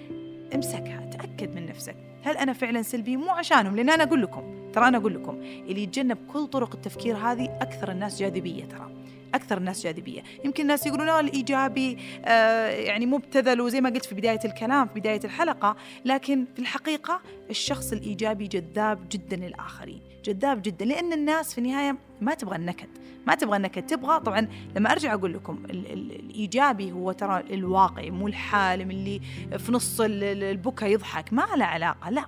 امسكها 0.55 1.11
تأكد 1.11 1.55
من 1.55 1.67
نفسك. 1.67 1.97
هل 2.23 2.37
أنا 2.37 2.53
فعلا 2.53 2.83
سلبي؟ 2.83 3.17
مو 3.17 3.31
عشانهم 3.31 3.77
لأن 3.77 3.91
أنا 3.91 4.05
أقول 4.05 4.23
لكم 4.23 4.71
ترى 4.73 4.89
أنا 4.89 4.99
أقول 4.99 5.15
لكم 5.15 5.35
اللي 5.43 5.83
يتجنب 5.83 6.19
كل 6.33 6.47
طرق 6.47 6.75
التفكير 6.75 7.17
هذه 7.17 7.45
أكثر 7.45 7.91
الناس 7.91 8.21
جاذبية 8.21 8.65
ترى. 8.65 8.91
أكثر 9.35 9.59
الناس 9.59 9.85
جاذبية. 9.85 10.23
يمكن 10.45 10.63
الناس 10.63 10.87
يقولون 10.87 11.09
الإيجابي 11.09 11.99
آه 12.25 12.69
يعني 12.69 13.07
مبتذل 13.07 13.61
وزي 13.61 13.81
ما 13.81 13.91
قلت 13.91 14.05
في 14.05 14.15
بداية 14.15 14.41
الكلام 14.45 14.89
في 14.89 15.01
بداية 15.01 15.21
الحلقة 15.25 15.77
لكن 16.05 16.45
في 16.55 16.59
الحقيقة 16.63 17.21
الشخص 17.51 17.93
الإيجابي 17.93 18.47
جذاب 18.47 18.99
جدا 19.11 19.37
للآخرين 19.37 20.01
جذاب 20.25 20.63
جدا 20.63 20.85
لأن 20.85 21.13
الناس 21.13 21.53
في 21.53 21.59
النهاية 21.59 21.97
ما 22.21 22.35
تبغى 22.35 22.57
النكد 22.57 22.89
ما 23.27 23.35
تبغى 23.35 23.57
النكد. 23.57 23.87
تبغى 23.87 24.21
طبعا 24.21 24.49
لما 24.77 24.93
أرجع 24.93 25.15
أقول 25.15 25.35
لكم 25.35 25.63
ال 25.71 25.93
ال 25.93 26.13
الإيجابي 26.21 26.93
هو 26.93 27.13
ترى 27.13 27.41
الواقعي 27.51 28.11
مو 28.11 28.27
الحالم 28.29 28.91
اللي 28.91 29.21
في 29.59 29.73
نص 29.73 30.01
البكا 30.01 30.87
يضحك 30.87 31.33
ما 31.33 31.47
له 31.57 31.65
علاقة 31.65 32.11
لا. 32.11 32.25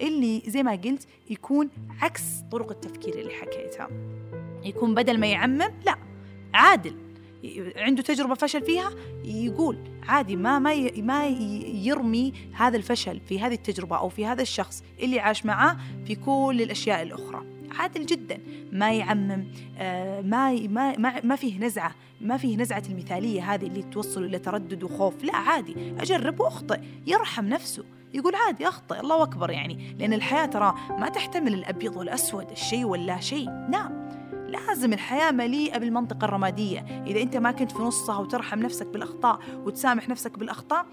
اللي 0.00 0.42
زي 0.46 0.62
ما 0.62 0.72
قلت 0.72 1.06
يكون 1.30 1.68
عكس 2.00 2.22
طرق 2.52 2.70
التفكير 2.70 3.18
اللي 3.18 3.32
حكيتها. 3.34 3.88
يكون 4.64 4.94
بدل 4.94 5.20
ما 5.20 5.26
يعمم 5.26 5.58
لا. 5.86 6.07
عادل 6.54 6.94
عنده 7.76 8.02
تجربة 8.02 8.34
فشل 8.34 8.62
فيها 8.62 8.90
يقول 9.24 9.78
عادي 10.08 10.36
ما 10.36 10.58
ما 10.58 10.90
ما 10.96 11.26
يرمي 11.84 12.32
هذا 12.52 12.76
الفشل 12.76 13.20
في 13.28 13.40
هذه 13.40 13.54
التجربة 13.54 13.96
أو 13.96 14.08
في 14.08 14.26
هذا 14.26 14.42
الشخص 14.42 14.82
اللي 15.00 15.20
عاش 15.20 15.46
معاه 15.46 15.76
في 16.06 16.14
كل 16.14 16.60
الأشياء 16.62 17.02
الأخرى. 17.02 17.44
عادل 17.78 18.06
جدا 18.06 18.38
ما 18.72 18.92
يعمم 18.92 19.44
آه، 19.78 20.20
ما 20.20 20.52
ما 20.52 20.98
ما, 20.98 21.20
ما 21.24 21.36
فيه 21.36 21.58
نزعة 21.58 21.94
ما 22.20 22.36
فيه 22.36 22.56
نزعة 22.56 22.82
المثالية 22.90 23.54
هذه 23.54 23.66
اللي 23.66 23.82
توصل 23.82 24.24
إلى 24.24 24.38
تردد 24.38 24.82
وخوف. 24.82 25.24
لا 25.24 25.36
عادي 25.36 25.74
أجرب 25.98 26.40
وأخطئ 26.40 26.80
يرحم 27.06 27.44
نفسه 27.44 27.84
يقول 28.14 28.34
عادي 28.34 28.68
أخطئ 28.68 29.00
الله 29.00 29.22
أكبر 29.22 29.50
يعني 29.50 29.94
لأن 29.98 30.12
الحياة 30.12 30.46
ترى 30.46 30.74
ما 30.90 31.08
تحتمل 31.08 31.54
الأبيض 31.54 31.96
والأسود 31.96 32.50
الشيء 32.50 32.84
ولا 32.84 33.20
شيء. 33.20 33.50
نعم. 33.50 34.08
لازم 34.48 34.92
الحياة 34.92 35.30
مليئة 35.30 35.78
بالمنطقة 35.78 36.24
الرمادية. 36.24 37.04
إذا 37.06 37.22
أنت 37.22 37.36
ما 37.36 37.52
كنت 37.52 37.72
في 37.72 37.82
نصها 37.82 38.18
وترحم 38.18 38.58
نفسك 38.58 38.86
بالأخطاء 38.86 39.40
وتسامح 39.64 40.08
نفسك 40.08 40.38
بالأخطاء 40.38 40.86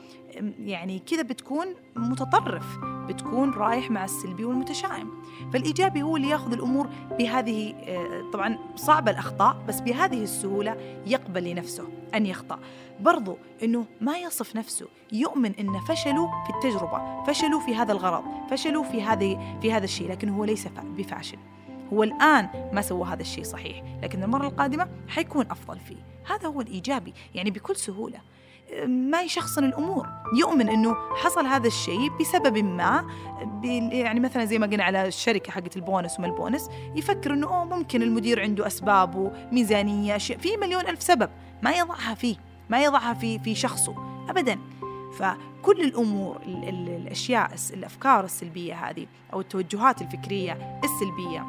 يعني 0.59 0.99
كذا 0.99 1.21
بتكون 1.21 1.67
متطرف 1.95 2.77
بتكون 2.83 3.51
رايح 3.51 3.91
مع 3.91 4.05
السلبي 4.05 4.45
والمتشائم. 4.45 5.11
فالإيجابي 5.53 6.03
هو 6.03 6.17
اللي 6.17 6.29
ياخذ 6.29 6.53
الأمور 6.53 6.89
بهذه 7.19 7.73
آه، 7.73 8.31
طبعا 8.33 8.57
صعبة 8.75 9.11
الأخطاء 9.11 9.57
بس 9.67 9.79
بهذه 9.79 10.23
السهولة 10.23 11.01
يقبل 11.05 11.43
لنفسه 11.43 11.87
أن 12.15 12.25
يخطأ. 12.25 12.59
برضو 12.99 13.37
أنه 13.63 13.85
ما 14.01 14.17
يصف 14.17 14.55
نفسه 14.55 14.87
يؤمن 15.11 15.51
أن 15.59 15.79
فشلوا 15.79 16.27
في 16.27 16.49
التجربة 16.49 17.23
فشلوا 17.23 17.59
في 17.59 17.75
هذا 17.75 17.91
الغرض 17.91 18.23
فشلوا 18.49 18.83
في 18.83 19.01
هذه 19.01 19.57
في 19.61 19.73
هذا 19.73 19.83
الشيء 19.83 20.11
لكن 20.11 20.29
هو 20.29 20.45
ليس 20.45 20.67
بفاشل. 20.97 21.37
هو 21.93 22.03
الآن 22.03 22.49
ما 22.73 22.81
سوى 22.81 23.07
هذا 23.07 23.21
الشيء 23.21 23.43
صحيح 23.43 23.83
لكن 24.03 24.23
المرة 24.23 24.47
القادمة 24.47 24.87
حيكون 25.07 25.45
أفضل 25.51 25.79
فيه. 25.79 25.97
هذا 26.29 26.47
هو 26.47 26.61
الإيجابي 26.61 27.13
يعني 27.35 27.51
بكل 27.51 27.75
سهولة. 27.75 28.19
ما 28.87 29.21
يشخصن 29.21 29.63
الأمور. 29.63 30.07
يؤمن 30.39 30.69
إنه 30.69 30.95
حصل 31.15 31.45
هذا 31.45 31.67
الشيء 31.67 32.11
بسبب 32.19 32.57
ما 32.57 33.05
يعني 33.91 34.19
مثلا 34.19 34.45
زي 34.45 34.59
ما 34.59 34.67
قلنا 34.67 34.83
على 34.83 35.07
الشركة 35.07 35.51
حقت 35.51 35.75
البونس 35.75 36.19
وما 36.19 36.27
البونس 36.27 36.69
يفكر 36.95 37.33
إنه 37.33 37.47
أوه 37.47 37.65
ممكن 37.65 38.01
المدير 38.01 38.41
عنده 38.41 38.67
اسباب 38.67 39.15
وميزانيه 39.15 40.15
أشياء 40.15 40.39
في 40.39 40.57
مليون 40.57 40.87
ألف 40.87 41.03
سبب. 41.03 41.29
ما 41.61 41.71
يضعها 41.71 42.13
فيه 42.13 42.35
ما 42.69 42.83
يضعها 42.83 43.13
في 43.13 43.39
في 43.39 43.55
شخصه 43.55 43.95
ابدا. 44.29 44.59
فكل 45.15 45.81
الأمور 45.81 46.41
الأشياء 46.45 47.51
الأفكار 47.73 48.23
السلبية 48.23 48.73
هذه 48.73 49.07
أو 49.33 49.39
التوجهات 49.39 50.01
الفكرية 50.01 50.79
السلبية 50.83 51.45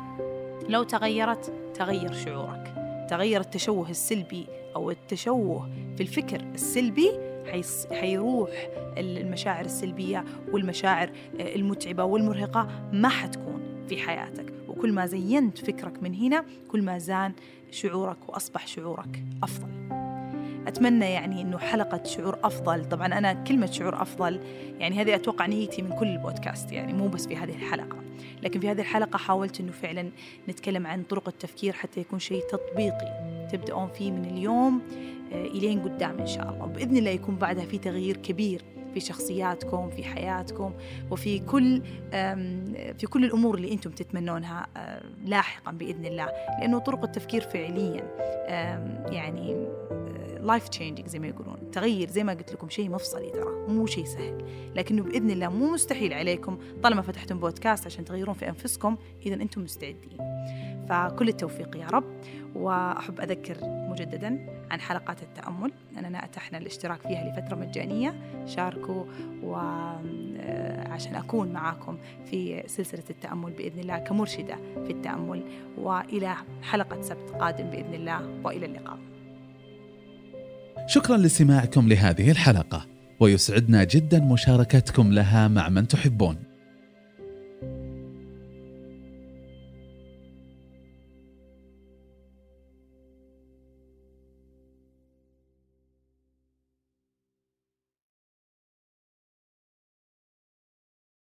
لو 0.69 0.83
تغيرت 0.83 1.53
تغير 1.75 2.13
شعورك. 2.13 2.75
تغير 3.11 3.41
التشوه 3.41 3.91
السلبي 3.91 4.47
أو 4.77 4.91
التشوه 4.91 5.71
في 5.97 6.03
الفكر 6.03 6.41
السلبي 6.55 7.11
حيروح 7.93 8.51
المشاعر 8.99 9.65
السلبية 9.65 10.25
والمشاعر 10.53 11.11
آه، 11.41 11.55
المتعبة 11.55 12.05
والمرهقة 12.05 12.91
ما 12.93 13.09
حتكون 13.09 13.87
في 13.89 13.97
حياتك. 13.97 14.53
وكل 14.69 14.93
ما 14.93 15.07
زينت 15.07 15.59
فكرك 15.59 16.03
من 16.03 16.15
هنا 16.15 16.45
كل 16.69 16.83
ما 16.83 16.99
زان 16.99 17.33
شعورك 17.71 18.29
وأصبح 18.29 18.67
شعورك 18.67 19.23
أفضل. 19.43 19.86
أتمنى 20.67 21.11
يعني 21.11 21.43
أنه 21.43 21.59
حلقة 21.59 22.05
شعور 22.05 22.39
أفضل. 22.45 22.85
طبعا 22.85 23.07
أنا 23.07 23.33
كلمة 23.33 23.67
شعور 23.67 24.03
أفضل 24.03 24.41
يعني 24.79 25.01
هذه 25.01 25.15
أتوقع 25.15 25.47
نيتي 25.47 25.83
من 25.83 25.91
كل 25.91 26.07
البودكاست 26.07 26.73
يعني 26.73 26.93
مو 26.93 27.09
بس 27.09 27.27
في 27.27 27.37
هذه 27.37 27.55
الحلقة. 27.57 27.97
لكن 28.43 28.61
في 28.61 28.71
هذه 28.71 28.81
الحلقة 28.81 29.17
حاولت 29.17 29.61
أنه 29.61 29.73
فعلا 29.73 30.11
نتكلم 30.49 30.87
عن 30.87 31.03
طرق 31.03 31.29
التفكير 31.29 31.73
حتى 31.73 32.01
يكون 32.01 32.19
شيء 32.19 32.43
تطبيقي 32.51 33.47
تبدأون 33.53 33.89
فيه 33.89 34.11
من 34.11 34.25
اليوم 34.25 34.83
آه، 35.33 35.45
إلين 35.45 35.81
قدام 35.81 36.19
إن 36.19 36.27
شاء 36.27 36.51
الله. 36.51 36.65
وبإذن 36.65 36.97
الله 36.97 37.11
يكون 37.11 37.37
بعدها 37.37 37.65
في 37.65 37.79
تغيير 37.79 38.17
كبير 38.17 38.65
في 38.95 39.01
شخصياتكم 39.01 39.91
في 39.91 40.05
حياتكم 40.05 40.73
وفي 41.11 41.39
كل 41.39 41.83
في 42.99 43.07
كل 43.11 43.25
الأمور 43.25 43.55
اللي 43.55 43.73
أنتم 43.73 43.91
تتمنونها 43.91 44.67
لاحقا 45.25 45.73
بإذن 45.73 46.07
الله. 46.07 46.29
لأنه 46.61 46.79
طرق 46.79 47.05
التفكير 47.05 47.41
فعليا 47.41 48.03
يعني 49.11 49.67
life 50.47 50.69
changing 50.69 51.09
زي 51.09 51.19
ما 51.19 51.27
يقولون. 51.27 51.71
تغير 51.73 52.09
زي 52.09 52.25
ما 52.25 52.33
قلت 52.33 52.53
لكم 52.53 52.69
شيء 52.69 52.91
مفصلي 52.91 53.31
ترى 53.31 53.67
مو 53.69 53.87
شيء 53.87 54.05
سهل. 54.05 54.45
لكنه 54.75 55.03
بإذن 55.03 55.31
الله 55.31 55.49
مو 55.49 55.73
مستحيل 55.73 56.13
عليكم 56.13 56.59
طالما 56.83 57.03
فتحتم 57.03 57.39
بودكاست 57.39 57.87
عشان 57.87 58.05
تغيرون 58.05 58.35
في 58.35 58.49
أنفسكم 58.49 58.97
اذا 59.27 59.35
أنتم 59.35 59.61
مستعدين. 59.61 60.19
فكل 60.89 61.29
التوفيق 61.29 61.77
يا 61.77 61.87
رب. 61.87 62.05
وأحب 62.55 63.21
أذكر 63.21 63.57
مجددا 63.63 64.47
عن 64.71 64.81
حلقات 64.81 65.23
التأمل 65.23 65.73
اننا 65.99 66.25
اتحنا 66.25 66.59
الاشتراك 66.59 67.01
فيها 67.01 67.25
لفترة 67.25 67.57
مجانية. 67.57 68.15
شاركوا 68.47 69.05
وعشان 69.43 71.15
أكون 71.15 71.53
معاكم 71.53 71.99
في 72.25 72.63
سلسلة 72.67 73.05
التأمل 73.11 73.53
بإذن 73.53 73.81
الله 73.81 73.99
كمرشدة 73.99 74.57
في 74.85 74.91
التأمل. 74.91 75.43
وإلى 75.79 76.37
حلقة 76.63 77.01
سبت 77.03 77.31
قادم 77.31 77.71
بإذن 77.71 77.95
الله. 77.95 78.41
وإلى 78.45 78.67
اللقاء. 78.67 78.99
شكرا 80.89 81.17
لاستماعكم 81.17 81.89
لهذه 81.89 82.31
الحلقة 82.31 82.87
ويسعدنا 83.21 83.85
جدا 83.85 84.21
مشاركتكم 84.21 85.13
لها 85.13 85.49
مع 85.49 85.69
من 85.69 85.89
تحبون. 85.89 86.46